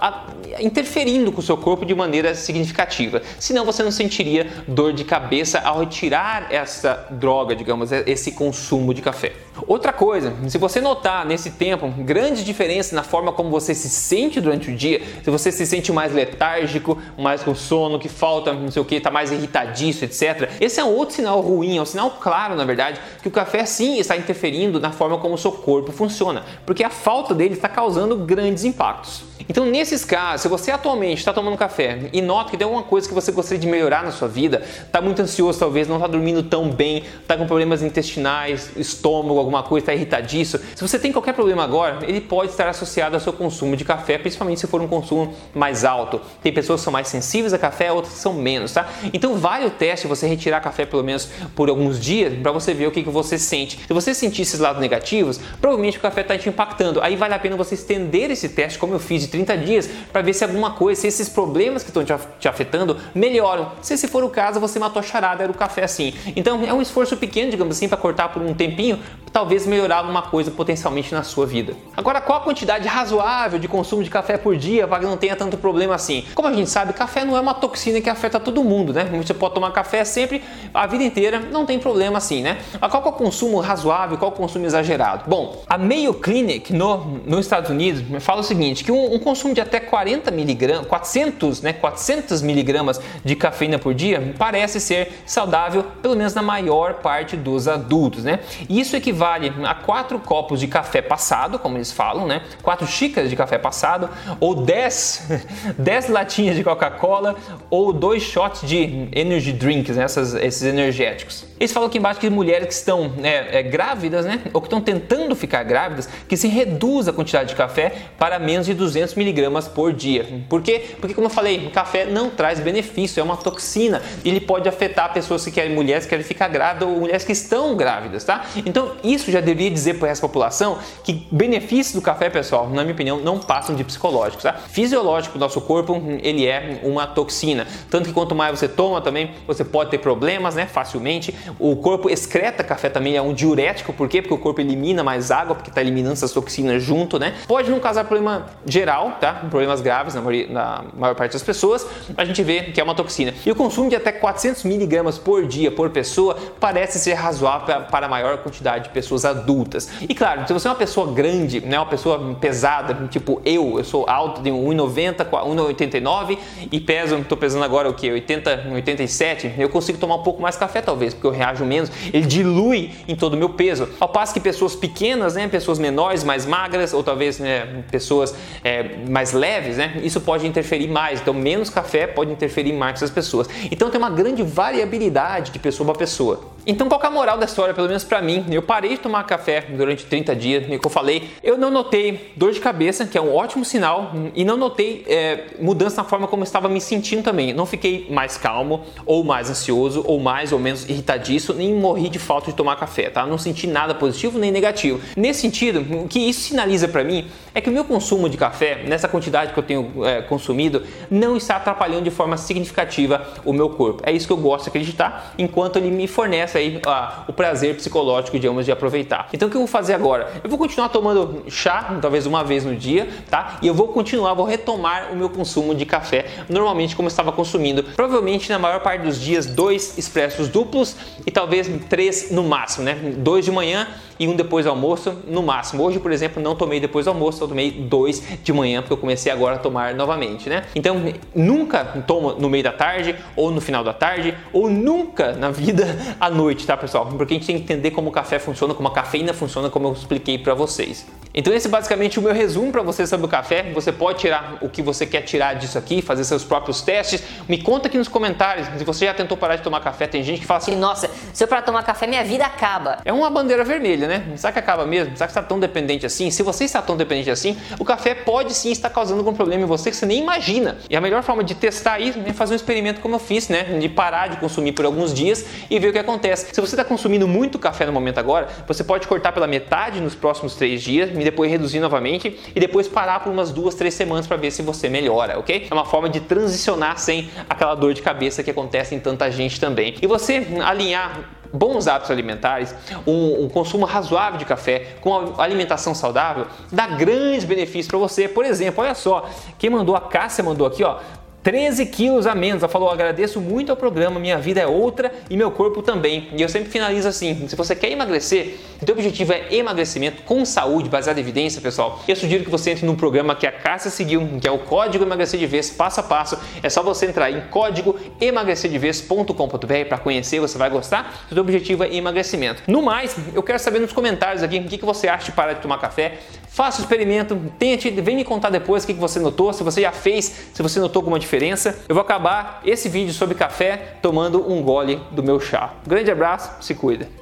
interferindo 0.61 1.33
com 1.33 1.40
o 1.40 1.42
seu 1.42 1.57
corpo 1.57 1.85
de 1.85 1.95
maneira 1.95 2.35
significativa. 2.35 3.23
Senão 3.38 3.64
você 3.64 3.83
não 3.83 3.90
sentiria 3.90 4.47
dor 4.66 4.92
de 4.92 5.04
cabeça 5.04 5.61
ao 5.61 5.80
retirar 5.80 6.49
essa 6.50 7.07
droga, 7.11 7.54
digamos, 7.54 7.90
esse 7.92 8.33
consumo 8.33 8.92
de 8.95 9.02
café. 9.02 9.33
Outra 9.66 9.92
coisa, 9.92 10.33
se 10.49 10.59
você 10.59 10.80
notar 10.80 11.26
nesse 11.26 11.50
tempo 11.50 11.88
grandes 11.99 12.45
diferenças 12.45 12.92
na 12.92 13.02
forma 13.02 13.33
como 13.33 13.50
você 13.50 13.75
se 13.75 13.90
sente 13.90 14.40
durante 14.40 14.71
o 14.71 14.76
dia, 14.76 15.02
se 15.23 15.30
você 15.30 15.52
se 15.52 15.66
sente 15.66 15.92
mais 15.92 16.12
letárgico, 16.12 16.99
mais 17.19 17.42
com 17.42 17.54
sono, 17.54 17.99
que 17.99 18.09
falta, 18.09 18.52
não 18.52 18.71
sei 18.71 18.80
o 18.80 18.85
que, 18.85 18.95
está 18.97 19.11
mais 19.11 19.30
irritadiço, 19.30 20.04
etc. 20.04 20.50
Esse 20.61 20.80
é 20.80 20.85
um 20.85 20.95
outro 20.95 21.14
sinal 21.14 21.40
ruim, 21.40 21.76
é 21.76 21.83
um 21.83 21.87
sinal 21.87 22.19
claro, 22.21 22.54
na 22.54 22.64
verdade, 22.64 23.00
que 23.21 23.28
o 23.28 23.30
café 23.40 23.64
sim 23.64 23.99
está 23.99 24.16
interferindo 24.16 24.78
na 24.78 24.92
forma 24.92 25.16
como 25.16 25.35
o 25.35 25.38
seu 25.38 25.50
corpo 25.50 25.90
funciona, 25.92 26.44
porque 26.66 26.85
a 26.85 26.90
falta 26.90 27.35
dele 27.35 27.54
está 27.54 27.68
causando 27.70 28.14
grandes 28.16 28.64
impactos. 28.64 29.30
Então, 29.49 29.66
nesses 29.66 30.04
casos, 30.04 30.42
se 30.42 30.49
você 30.49 30.70
atualmente 30.70 31.18
está 31.18 31.32
tomando 31.32 31.56
café 31.56 32.09
e 32.12 32.23
nota 32.23 32.52
que 32.52 32.56
tem 32.56 32.64
alguma 32.64 32.85
coisa 32.85 33.09
que 33.09 33.14
você 33.14 33.32
gostaria 33.32 33.59
de 33.59 33.66
melhorar 33.66 34.04
na 34.04 34.12
sua 34.12 34.28
vida, 34.28 34.62
está 34.62 35.00
muito 35.00 35.20
ansioso, 35.20 35.59
talvez 35.59 35.88
não 35.88 35.97
está 35.97 36.06
dormindo 36.06 36.42
tão 36.42 36.70
bem, 36.70 37.02
está 37.20 37.37
com 37.37 37.47
problemas 37.47 37.82
intestinais, 37.82 38.70
estômago, 38.76 39.38
alguma 39.40 39.64
coisa, 39.64 39.82
está 39.82 39.94
irritadiço. 39.94 40.61
Se 40.76 40.80
você 40.80 41.00
tem 41.00 41.11
qualquer 41.11 41.32
problema 41.32 41.64
agora, 41.64 41.99
ele 42.06 42.20
pode 42.20 42.52
estar 42.52 42.68
associado 42.68 43.16
ao 43.16 43.20
seu 43.20 43.32
consumo 43.32 43.75
de 43.75 43.85
café, 43.85 44.18
principalmente 44.18 44.61
se 44.61 44.68
for 44.68 44.80
um 44.80 44.87
consumo 44.87 45.35
mais 45.52 45.85
alto. 45.85 46.20
Tem 46.42 46.52
pessoas 46.52 46.80
que 46.80 46.85
são 46.85 46.92
mais 46.92 47.09
sensíveis 47.09 47.52
a 47.52 47.59
café, 47.59 47.90
outras 47.90 48.14
que 48.14 48.20
são 48.20 48.35
menos, 48.35 48.73
tá? 48.73 48.88
Então, 49.12 49.35
vale 49.35 49.66
o 49.66 49.70
teste 49.70 50.06
você 50.06 50.28
retirar 50.28 50.61
café 50.61 50.87
pelo 50.87 51.02
menos 51.02 51.28
por 51.56 51.68
alguns 51.68 51.99
dias 51.99 52.32
para 52.40 52.52
você 52.52 52.73
ver 52.73 52.87
o 52.87 52.92
que, 52.92 53.02
que 53.02 53.11
você 53.11 53.29
sente. 53.38 53.78
Se 53.87 53.92
você 53.92 54.14
sentir 54.14 54.42
esses 54.42 54.60
lados 54.60 54.80
negativos, 54.80 55.40
provavelmente 55.60 55.99
o 55.99 56.00
café 56.00 56.22
está 56.22 56.37
te 56.37 56.49
impactando. 56.49 57.00
Aí 57.00 57.16
vale 57.16 57.34
a 57.34 57.38
pena 57.38 57.56
você 57.56 57.75
estender 57.75 58.30
esse 58.30 58.49
teste, 58.49 58.78
como 58.78 58.94
eu 58.94 59.00
fiz 59.00 59.22
de 59.22 59.28
30 59.28 59.58
dias 59.58 59.90
para 60.12 60.22
ver 60.22 60.32
se 60.32 60.44
alguma 60.44 60.72
coisa, 60.72 61.00
se 61.00 61.06
esses 61.06 61.28
problemas 61.28 61.82
que 61.82 61.90
estão 61.90 62.04
te 62.04 62.49
afetando 62.49 62.96
melhoram. 63.14 63.72
Se 63.82 63.94
esse 63.94 64.08
for 64.08 64.25
o 64.25 64.30
caso, 64.30 64.60
você 64.60 64.78
matou 64.78 65.00
a 65.00 65.02
charada, 65.02 65.42
era 65.42 65.52
o 65.52 65.54
café 65.54 65.84
assim. 65.84 66.14
Então 66.37 66.64
é 66.64 66.72
um 66.72 66.82
esforço 66.82 67.16
pequeno, 67.16 67.50
digamos 67.50 67.76
assim, 67.76 67.88
para 67.88 67.99
cortar 67.99 68.28
por 68.30 68.42
um 68.42 68.54
tempinho, 68.54 68.99
talvez 69.32 69.66
melhorar 69.66 69.99
alguma 69.99 70.22
coisa 70.22 70.50
potencialmente 70.50 71.14
na 71.14 71.22
sua 71.22 71.46
vida. 71.46 71.75
Agora, 71.96 72.20
qual 72.20 72.38
a 72.38 72.42
quantidade 72.42 72.88
razoável 72.88 73.58
de 73.58 73.68
consumo 73.68 74.02
de 74.02 74.10
café 74.10 74.37
por 74.37 74.56
dia 74.56 74.88
para 74.88 74.99
que 74.99 75.04
não 75.04 75.16
tenha 75.16 75.37
tanto 75.37 75.56
problema 75.56 75.94
assim? 75.94 76.25
Como 76.34 76.49
a 76.49 76.52
gente 76.52 76.68
sabe, 76.68 76.92
café 76.92 77.25
não 77.25 77.37
é 77.37 77.40
uma 77.40 77.54
toxina 77.54 78.00
que 78.00 78.10
afeta 78.10 78.40
todo 78.40 78.64
mundo, 78.64 78.92
né? 78.92 79.04
Você 79.22 79.32
pode 79.34 79.54
tomar 79.54 79.70
café 79.70 80.04
sempre, 80.04 80.42
a 80.75 80.87
vida 80.87 81.04
inteira, 81.04 81.38
não 81.38 81.64
tem 81.64 81.78
problema 81.78 82.18
assim, 82.18 82.42
né? 82.42 82.58
Mas 82.80 82.90
qual 82.90 83.02
consumo 83.20 83.60
razoável, 83.60 84.16
qual 84.16 84.32
consumo 84.32 84.64
exagerado? 84.64 85.24
Bom, 85.26 85.62
a 85.68 85.76
Mayo 85.76 86.14
Clinic 86.14 86.72
no, 86.72 87.20
nos 87.26 87.40
Estados 87.40 87.68
Unidos 87.68 88.02
fala 88.20 88.40
o 88.40 88.42
seguinte, 88.42 88.82
que 88.82 88.90
um, 88.90 89.14
um 89.14 89.18
consumo 89.18 89.52
de 89.52 89.60
até 89.60 89.78
40 89.78 90.30
miligramas, 90.30 90.86
400, 90.86 91.60
né, 91.60 91.74
400 91.74 92.40
miligramas 92.40 92.98
de 93.22 93.36
cafeína 93.36 93.78
por 93.78 93.92
dia 93.92 94.34
parece 94.38 94.80
ser 94.80 95.22
saudável, 95.26 95.84
pelo 96.00 96.16
menos 96.16 96.32
na 96.32 96.40
maior 96.40 96.94
parte 96.94 97.36
dos 97.36 97.68
adultos, 97.68 98.24
né? 98.24 98.40
Isso 98.70 98.96
equivale 98.96 99.52
a 99.64 99.74
4 99.74 100.18
copos 100.20 100.58
de 100.58 100.66
café 100.66 101.02
passado, 101.02 101.58
como 101.58 101.76
eles 101.76 101.92
falam, 101.92 102.26
né? 102.26 102.40
4 102.62 102.86
xícaras 102.86 103.28
de 103.28 103.36
café 103.36 103.58
passado, 103.58 104.08
ou 104.40 104.54
10, 104.54 105.28
10 105.76 106.08
latinhas 106.08 106.56
de 106.56 106.64
Coca-Cola, 106.64 107.36
ou 107.68 107.92
2 107.92 108.22
shots 108.22 108.66
de 108.66 109.08
energy 109.12 109.52
drinks, 109.52 109.94
né? 109.94 110.04
Essas, 110.04 110.32
esses 110.32 110.62
energéticos. 110.62 111.44
Eles 111.60 111.70
falam 111.70 111.88
aqui 111.88 111.98
embaixo 111.98 112.18
que 112.18 112.30
mulheres 112.30 112.66
que 112.68 112.72
estão 112.72 113.09
é, 113.22 113.58
é, 113.58 113.62
grávidas, 113.62 114.24
né, 114.24 114.40
ou 114.52 114.60
que 114.60 114.66
estão 114.66 114.80
tentando 114.80 115.34
ficar 115.34 115.62
grávidas, 115.62 116.08
que 116.28 116.36
se 116.36 116.48
reduz 116.48 117.08
a 117.08 117.12
quantidade 117.12 117.50
de 117.50 117.54
café 117.54 117.92
para 118.18 118.38
menos 118.38 118.66
de 118.66 118.74
200 118.74 119.14
miligramas 119.14 119.68
por 119.68 119.92
dia. 119.92 120.26
Por 120.48 120.62
quê? 120.62 120.94
Porque, 121.00 121.14
como 121.14 121.26
eu 121.26 121.30
falei, 121.30 121.70
café 121.70 122.04
não 122.04 122.30
traz 122.30 122.60
benefício, 122.60 123.20
é 123.20 123.22
uma 123.22 123.36
toxina. 123.36 124.02
Ele 124.24 124.40
pode 124.40 124.68
afetar 124.68 125.12
pessoas 125.12 125.44
que 125.44 125.50
querem, 125.50 125.74
mulheres 125.74 126.04
que 126.04 126.10
querem 126.10 126.24
ficar 126.24 126.48
grávidas 126.48 126.88
ou 126.88 126.96
mulheres 126.96 127.24
que 127.24 127.32
estão 127.32 127.76
grávidas, 127.76 128.24
tá? 128.24 128.44
Então, 128.66 128.96
isso 129.02 129.30
já 129.30 129.40
deveria 129.40 129.70
dizer 129.70 129.98
para 129.98 130.08
essa 130.08 130.20
população 130.20 130.78
que 131.04 131.26
benefícios 131.30 131.94
do 131.94 132.02
café, 132.02 132.28
pessoal, 132.28 132.68
na 132.68 132.82
minha 132.82 132.94
opinião, 132.94 133.18
não 133.18 133.38
passam 133.38 133.74
de 133.74 133.84
psicológicos, 133.84 134.42
tá? 134.42 134.52
Fisiológico, 134.52 135.36
o 135.36 135.40
nosso 135.40 135.60
corpo, 135.60 136.00
ele 136.22 136.46
é 136.46 136.80
uma 136.82 137.06
toxina. 137.06 137.66
Tanto 137.90 138.08
que 138.08 138.12
quanto 138.12 138.34
mais 138.34 138.58
você 138.58 138.68
toma 138.68 139.00
também, 139.00 139.32
você 139.46 139.64
pode 139.64 139.90
ter 139.90 139.98
problemas, 139.98 140.54
né, 140.54 140.66
facilmente. 140.66 141.34
O 141.58 141.76
corpo 141.76 142.10
excreta 142.10 142.62
café 142.62 142.88
também, 142.88 143.00
é 143.09 143.23
um 143.23 143.33
diurético, 143.33 143.92
por 143.92 144.09
quê? 144.09 144.23
Porque 144.23 144.35
o 144.35 144.38
corpo 144.38 144.61
elimina 144.61 145.02
mais 145.02 145.30
água, 145.30 145.54
porque 145.54 145.71
está 145.71 145.80
eliminando 145.80 146.14
essas 146.14 146.33
toxinas 146.33 146.83
junto, 146.83 147.19
né? 147.19 147.35
Pode 147.47 147.71
não 147.71 147.80
causar 147.80 148.04
problema 148.04 148.47
geral, 148.66 149.16
tá? 149.21 149.33
Problemas 149.50 149.80
graves 149.80 150.14
na 150.14 150.21
maior, 150.21 150.49
na 150.49 150.85
maior 150.97 151.14
parte 151.14 151.33
das 151.33 151.42
pessoas, 151.42 151.87
a 152.16 152.25
gente 152.25 152.42
vê 152.42 152.62
que 152.64 152.80
é 152.80 152.85
uma 152.85 152.95
toxina. 152.95 153.35
E 153.45 153.50
o 153.50 153.54
consumo 153.54 153.88
de 153.88 153.97
até 153.97 154.12
400 154.12 154.64
miligramas 154.64 155.19
por 155.19 155.47
dia 155.47 155.71
por 155.71 155.90
pessoa 155.90 156.37
parece 156.59 156.99
ser 156.99 157.14
razoável 157.14 157.83
para 157.90 158.07
a 158.07 158.09
maior 158.09 158.38
quantidade 158.38 158.85
de 158.85 158.90
pessoas 158.90 159.25
adultas. 159.25 159.90
E 160.09 160.14
claro, 160.14 160.47
se 160.47 160.52
você 160.52 160.69
é 160.69 160.71
uma 160.71 160.76
pessoa 160.76 161.12
grande, 161.12 161.61
né, 161.61 161.78
uma 161.78 161.87
pessoa 161.87 162.37
pesada, 162.40 163.09
tipo 163.09 163.40
eu, 163.45 163.78
eu 163.78 163.85
sou 163.85 164.09
alto, 164.09 164.40
tenho 164.40 164.57
1,90, 164.57 165.25
1,89 165.25 166.38
e 166.71 166.80
peso, 166.80 167.16
estou 167.16 167.37
pesando 167.37 167.64
agora 167.64 167.88
o 167.88 167.95
que? 167.95 168.11
80, 168.11 168.69
87, 168.73 169.54
eu 169.59 169.69
consigo 169.69 169.99
tomar 169.99 170.16
um 170.16 170.23
pouco 170.23 170.40
mais 170.40 170.57
café 170.57 170.80
talvez, 170.80 171.14
porque 171.14 171.26
eu 171.26 171.30
reajo 171.30 171.64
menos, 171.64 171.90
ele 172.12 172.26
dilui 172.26 172.79
em 173.08 173.14
todo 173.16 173.34
o 173.34 173.37
meu 173.37 173.50
peso. 173.50 173.88
Ao 173.99 174.08
passo 174.08 174.32
que 174.32 174.40
pessoas 174.40 174.75
pequenas, 174.75 175.34
né, 175.34 175.49
pessoas 175.49 175.78
menores, 175.78 176.25
mais 176.25 176.46
magras, 176.46 176.92
ou 176.92 177.02
talvez 177.02 177.38
né, 177.38 177.82
pessoas 177.90 178.34
é, 178.62 178.96
mais 179.08 179.32
leves, 179.32 179.76
né, 179.76 180.00
isso 180.02 180.20
pode 180.20 180.46
interferir 180.46 180.88
mais. 180.88 181.20
Então, 181.20 181.34
menos 181.34 181.68
café 181.70 182.06
pode 182.06 182.30
interferir 182.30 182.72
mais 182.72 182.99
com 182.99 183.04
as 183.04 183.10
pessoas. 183.10 183.49
Então, 183.70 183.90
tem 183.90 183.99
uma 183.99 184.10
grande 184.10 184.42
variabilidade 184.42 185.50
de 185.50 185.58
pessoa 185.58 185.87
para 185.87 185.99
pessoa. 185.99 186.40
Então, 186.70 186.88
qual 186.88 187.02
é 187.02 187.06
a 187.08 187.10
moral 187.10 187.36
da 187.36 187.46
história, 187.46 187.74
pelo 187.74 187.88
menos 187.88 188.04
para 188.04 188.22
mim? 188.22 188.44
Eu 188.48 188.62
parei 188.62 188.90
de 188.90 188.98
tomar 188.98 189.24
café 189.24 189.62
durante 189.70 190.06
30 190.06 190.36
dias, 190.36 190.62
como 190.66 190.78
eu 190.84 190.88
falei, 190.88 191.28
eu 191.42 191.58
não 191.58 191.68
notei 191.68 192.30
dor 192.36 192.52
de 192.52 192.60
cabeça, 192.60 193.04
que 193.04 193.18
é 193.18 193.20
um 193.20 193.34
ótimo 193.34 193.64
sinal, 193.64 194.12
e 194.36 194.44
não 194.44 194.56
notei 194.56 195.04
é, 195.08 195.46
mudança 195.58 196.00
na 196.00 196.08
forma 196.08 196.28
como 196.28 196.42
eu 196.42 196.44
estava 196.44 196.68
me 196.68 196.80
sentindo 196.80 197.24
também. 197.24 197.52
Não 197.52 197.66
fiquei 197.66 198.06
mais 198.08 198.36
calmo, 198.36 198.84
ou 199.04 199.24
mais 199.24 199.50
ansioso, 199.50 200.04
ou 200.06 200.20
mais 200.20 200.52
ou 200.52 200.60
menos 200.60 200.88
irritadiço, 200.88 201.52
nem 201.54 201.74
morri 201.74 202.08
de 202.08 202.20
falta 202.20 202.52
de 202.52 202.56
tomar 202.56 202.76
café, 202.76 203.10
tá? 203.10 203.26
Não 203.26 203.36
senti 203.36 203.66
nada 203.66 203.92
positivo 203.92 204.38
nem 204.38 204.52
negativo. 204.52 205.00
Nesse 205.16 205.40
sentido, 205.40 205.84
o 206.04 206.06
que 206.06 206.20
isso 206.20 206.42
sinaliza 206.42 206.86
para 206.86 207.02
mim 207.02 207.26
é 207.52 207.60
que 207.60 207.68
o 207.68 207.72
meu 207.72 207.82
consumo 207.82 208.28
de 208.28 208.36
café, 208.36 208.84
nessa 208.86 209.08
quantidade 209.08 209.52
que 209.52 209.58
eu 209.58 209.64
tenho 209.64 210.06
é, 210.06 210.22
consumido, 210.22 210.84
não 211.10 211.36
está 211.36 211.56
atrapalhando 211.56 212.04
de 212.04 212.10
forma 212.12 212.36
significativa 212.36 213.26
o 213.44 213.52
meu 213.52 213.70
corpo. 213.70 214.04
É 214.06 214.12
isso 214.12 214.28
que 214.28 214.32
eu 214.32 214.36
gosto 214.36 214.66
de 214.66 214.68
acreditar, 214.68 215.34
enquanto 215.36 215.76
ele 215.76 215.90
me 215.90 216.06
fornece 216.06 216.59
aí 216.60 216.80
o 217.26 217.32
prazer 217.32 217.76
psicológico, 217.76 218.38
digamos, 218.38 218.64
de 218.64 218.72
aproveitar. 218.72 219.28
Então 219.32 219.48
o 219.48 219.50
que 219.50 219.56
eu 219.56 219.60
vou 219.60 219.68
fazer 219.68 219.94
agora? 219.94 220.32
Eu 220.42 220.50
vou 220.50 220.58
continuar 220.58 220.88
tomando 220.88 221.42
chá, 221.48 221.98
talvez 222.00 222.26
uma 222.26 222.44
vez 222.44 222.64
no 222.64 222.74
dia, 222.76 223.08
tá? 223.28 223.58
E 223.62 223.66
eu 223.66 223.74
vou 223.74 223.88
continuar, 223.88 224.34
vou 224.34 224.46
retomar 224.46 225.12
o 225.12 225.16
meu 225.16 225.28
consumo 225.28 225.74
de 225.74 225.84
café, 225.84 226.26
normalmente 226.48 226.94
como 226.94 227.06
eu 227.06 227.10
estava 227.10 227.32
consumindo. 227.32 227.82
Provavelmente 227.82 228.50
na 228.50 228.58
maior 228.58 228.80
parte 228.80 229.02
dos 229.02 229.20
dias, 229.20 229.46
dois 229.46 229.96
expressos 229.98 230.48
duplos 230.48 230.96
e 231.26 231.30
talvez 231.30 231.68
três 231.88 232.30
no 232.30 232.44
máximo, 232.44 232.84
né? 232.84 232.94
Dois 233.16 233.44
de 233.44 233.50
manhã 233.50 233.88
e 234.20 234.28
um 234.28 234.36
depois 234.36 234.66
do 234.66 234.70
almoço, 234.70 235.16
no 235.26 235.42
máximo. 235.42 235.82
Hoje, 235.82 235.98
por 235.98 236.12
exemplo, 236.12 236.42
não 236.42 236.54
tomei 236.54 236.78
depois 236.78 237.06
do 237.06 237.08
almoço, 237.08 237.42
eu 237.42 237.48
tomei 237.48 237.70
dois 237.70 238.22
de 238.44 238.52
manhã, 238.52 238.82
porque 238.82 238.92
eu 238.92 238.98
comecei 238.98 239.32
agora 239.32 239.56
a 239.56 239.58
tomar 239.58 239.94
novamente, 239.94 240.46
né? 240.46 240.64
Então, 240.74 241.02
nunca 241.34 241.82
tomo 242.06 242.34
no 242.34 242.50
meio 242.50 242.62
da 242.62 242.70
tarde, 242.70 243.16
ou 243.34 243.50
no 243.50 243.62
final 243.62 243.82
da 243.82 243.94
tarde, 243.94 244.36
ou 244.52 244.68
nunca 244.68 245.32
na 245.32 245.50
vida 245.50 245.86
à 246.20 246.28
noite, 246.28 246.39
tá, 246.66 246.76
pessoal? 246.76 247.06
Porque 247.06 247.35
a 247.35 247.37
gente 247.37 247.47
tem 247.47 247.56
que 247.56 247.62
entender 247.62 247.90
como 247.90 248.09
o 248.09 248.12
café 248.12 248.38
funciona, 248.38 248.75
como 248.75 248.88
a 248.88 248.92
cafeína 248.92 249.32
funciona, 249.32 249.68
como 249.68 249.88
eu 249.88 249.92
expliquei 249.92 250.38
para 250.38 250.54
vocês. 250.54 251.06
Então, 251.32 251.54
esse 251.54 251.68
é 251.68 251.70
basicamente 251.70 252.18
o 252.18 252.23
meu 252.23 252.32
resumo 252.32 252.73
para 252.73 252.82
você 252.82 253.06
sobre 253.06 253.25
o 253.26 253.28
café. 253.28 253.70
Você 253.73 253.92
pode 253.92 254.18
tirar 254.18 254.59
o 254.61 254.68
que 254.68 254.82
você 254.82 255.06
quer 255.06 255.23
tirar 255.23 255.54
disso 255.54 255.78
aqui, 255.78 256.02
fazer 256.02 256.25
seus 256.25 256.42
próprios 256.42 256.82
testes. 256.82 257.23
Me 257.49 257.62
conta 257.62 257.87
aqui 257.87 257.97
nos 257.97 258.09
comentários 258.09 258.66
se 258.76 258.85
você 258.85 259.06
já 259.06 259.14
tentou 259.14 259.37
parar 259.37 259.56
de 259.56 259.62
tomar 259.62 259.80
café. 259.80 260.09
Tem 260.09 260.25
gente 260.25 260.40
que 260.40 260.47
fala 260.47 260.59
assim: 260.59 260.75
Nossa, 260.75 261.09
se 261.32 261.44
eu 261.44 261.47
parar 261.47 261.61
de 261.61 261.66
tomar 261.66 261.85
café, 261.85 262.06
minha 262.06 262.25
vida 262.25 262.44
acaba. 262.44 262.99
É 263.04 263.12
uma 263.12 263.30
bandeira 263.30 263.62
vermelha, 263.62 264.09
né? 264.09 264.32
Será 264.37 264.52
que 264.52 264.59
acaba 264.59 264.85
mesmo? 264.85 265.16
Será 265.16 265.26
que 265.28 265.30
está 265.30 265.42
tão 265.42 265.61
dependente 265.61 266.04
assim? 266.04 266.30
Se 266.32 266.42
você 266.42 266.64
está 266.64 266.82
tão 266.82 266.97
dependente 266.97 267.30
assim, 267.30 267.56
o 267.78 267.85
café 267.85 268.12
pode 268.14 268.52
sim 268.52 268.73
estar 268.73 268.90
causando 268.90 269.20
algum 269.20 269.32
problema 269.32 269.62
em 269.62 269.66
você 269.66 269.90
que 269.90 269.97
você 269.97 270.06
nem 270.06 270.20
imagina. 270.20 270.78
E 270.88 270.97
a 270.97 271.00
melhor 271.00 271.23
forma 271.23 271.44
de 271.44 271.54
testar 271.54 272.00
isso 272.00 272.18
é 272.26 272.32
fazer 272.32 272.54
um 272.54 272.56
experimento 272.56 273.00
como 273.00 273.14
eu 273.14 273.20
fiz, 273.20 273.49
né? 273.49 273.62
De 273.78 273.88
parar 273.88 274.28
de 274.28 274.37
consumir 274.38 274.73
por 274.73 274.85
alguns 274.85 275.14
dias 275.14 275.44
e 275.70 275.78
ver 275.78 275.88
o 275.88 275.92
que 275.92 275.99
acontece. 275.99 276.29
Se 276.37 276.60
você 276.60 276.75
está 276.75 276.84
consumindo 276.84 277.26
muito 277.26 277.58
café 277.58 277.87
no 277.87 277.92
momento 277.92 278.18
agora, 278.18 278.49
você 278.66 278.82
pode 278.82 279.06
cortar 279.06 279.32
pela 279.32 279.46
metade 279.46 280.00
nos 280.00 280.14
próximos 280.14 280.54
três 280.54 280.82
dias 280.82 281.10
e 281.10 281.25
depois 281.25 281.50
reduzir 281.50 281.80
novamente 281.80 282.38
e 282.54 282.60
depois 282.60 282.88
parar 282.88 283.20
por 283.20 283.32
umas 283.32 283.50
duas, 283.50 283.75
três 283.75 283.94
semanas 283.94 284.26
para 284.26 284.37
ver 284.37 284.50
se 284.50 284.62
você 284.62 284.88
melhora, 284.88 285.38
ok? 285.38 285.66
É 285.70 285.75
uma 285.75 285.84
forma 285.84 286.08
de 286.08 286.20
transicionar 286.20 286.99
sem 286.99 287.30
aquela 287.49 287.75
dor 287.75 287.94
de 287.94 288.02
cabeça 288.02 288.42
que 288.42 288.50
acontece 288.50 288.94
em 288.94 289.00
tanta 289.00 289.30
gente 289.30 289.60
também. 289.60 289.94
E 290.00 290.06
você 290.06 290.46
alinhar 290.64 291.40
bons 291.52 291.87
hábitos 291.88 292.10
alimentares, 292.10 292.75
um, 293.06 293.44
um 293.44 293.49
consumo 293.49 293.84
razoável 293.84 294.38
de 294.38 294.44
café, 294.44 294.96
com 295.00 295.34
alimentação 295.40 295.94
saudável, 295.94 296.46
dá 296.70 296.87
grandes 296.87 297.44
benefícios 297.44 297.88
para 297.88 297.99
você. 297.99 298.28
Por 298.28 298.44
exemplo, 298.44 298.82
olha 298.82 298.94
só, 298.94 299.28
quem 299.58 299.70
mandou 299.70 299.96
a 299.96 300.00
Cássia 300.00 300.44
mandou 300.44 300.66
aqui, 300.66 300.84
ó, 300.84 300.99
13 301.42 301.87
quilos 301.87 302.26
a 302.26 302.35
menos. 302.35 302.62
Ela 302.62 302.70
falou: 302.70 302.90
agradeço 302.90 303.40
muito 303.40 303.70
ao 303.70 303.76
programa, 303.76 304.20
minha 304.20 304.38
vida 304.38 304.61
é 304.61 304.66
outra 304.66 305.12
e 305.28 305.37
meu 305.37 305.50
corpo 305.50 305.82
também. 305.82 306.28
E 306.37 306.42
eu 306.42 306.49
sempre 306.49 306.70
finalizo 306.70 307.09
assim: 307.09 307.49
se 307.49 307.56
você 307.56 307.75
quer 307.75 307.90
emagrecer, 307.90 308.59
o 308.80 308.85
teu 308.85 308.94
objetivo 308.94 309.32
é 309.32 309.54
emagrecimento 309.54 310.23
com 310.23 310.44
saúde, 310.44 310.88
baseado 310.88 311.18
em 311.18 311.20
evidência, 311.20 311.61
pessoal. 311.61 312.00
Eu 312.06 312.16
sugiro 312.16 312.44
que 312.44 312.50
você 312.50 312.70
entre 312.70 312.87
num 312.87 312.97
programa 312.97 313.35
que 313.35 313.47
a 313.47 313.52
Cássia 313.52 313.90
seguiu, 313.90 314.26
que 314.40 314.47
é 314.47 314.50
o 314.50 314.59
Código 314.59 315.04
Emagrecer 315.04 315.38
de 315.38 315.47
Vez, 315.47 315.70
passo 315.70 316.00
a 316.00 316.02
passo. 316.02 316.38
É 316.62 316.68
só 316.68 316.82
você 316.82 317.06
entrar 317.06 317.30
em 317.30 317.40
código 317.49 317.97
emagrecerdevez.com.br 318.20 319.88
para 319.88 319.99
conhecer, 319.99 320.40
você 320.40 320.59
vai 320.59 320.70
gostar. 320.70 321.26
O 321.30 321.35
teu 321.35 321.42
objetivo 321.42 321.85
é 321.85 321.94
emagrecimento. 321.94 322.62
No 322.66 322.82
mais, 322.82 323.16
eu 323.35 323.42
quero 323.42 323.59
saber 323.59 323.78
nos 323.78 323.92
comentários 323.92 324.42
aqui 324.42 324.59
o 324.59 324.64
que 324.64 324.85
você 324.85 325.09
acha 325.09 325.26
de 325.26 325.32
parar 325.32 325.54
de 325.54 325.61
tomar 325.61 325.78
café. 325.78 326.18
Faça 326.52 326.80
o 326.80 326.83
experimento, 326.83 327.40
tente, 327.61 327.88
vem 327.90 328.16
me 328.16 328.25
contar 328.25 328.50
depois 328.50 328.83
o 328.83 328.87
que 328.87 328.92
você 328.92 329.21
notou, 329.21 329.52
se 329.52 329.62
você 329.62 329.83
já 329.83 329.92
fez, 329.92 330.50
se 330.52 330.61
você 330.61 330.80
notou 330.80 330.99
alguma 330.99 331.19
diferença. 331.19 331.78
Eu 331.88 331.95
vou 331.95 332.02
acabar 332.02 332.61
esse 332.64 332.88
vídeo 332.88 333.14
sobre 333.14 333.37
café 333.37 333.95
tomando 334.02 334.50
um 334.50 334.61
gole 334.61 335.00
do 335.12 335.23
meu 335.23 335.38
chá. 335.38 335.75
Grande 335.87 336.11
abraço, 336.11 336.50
se 336.61 336.75
cuida. 336.75 337.19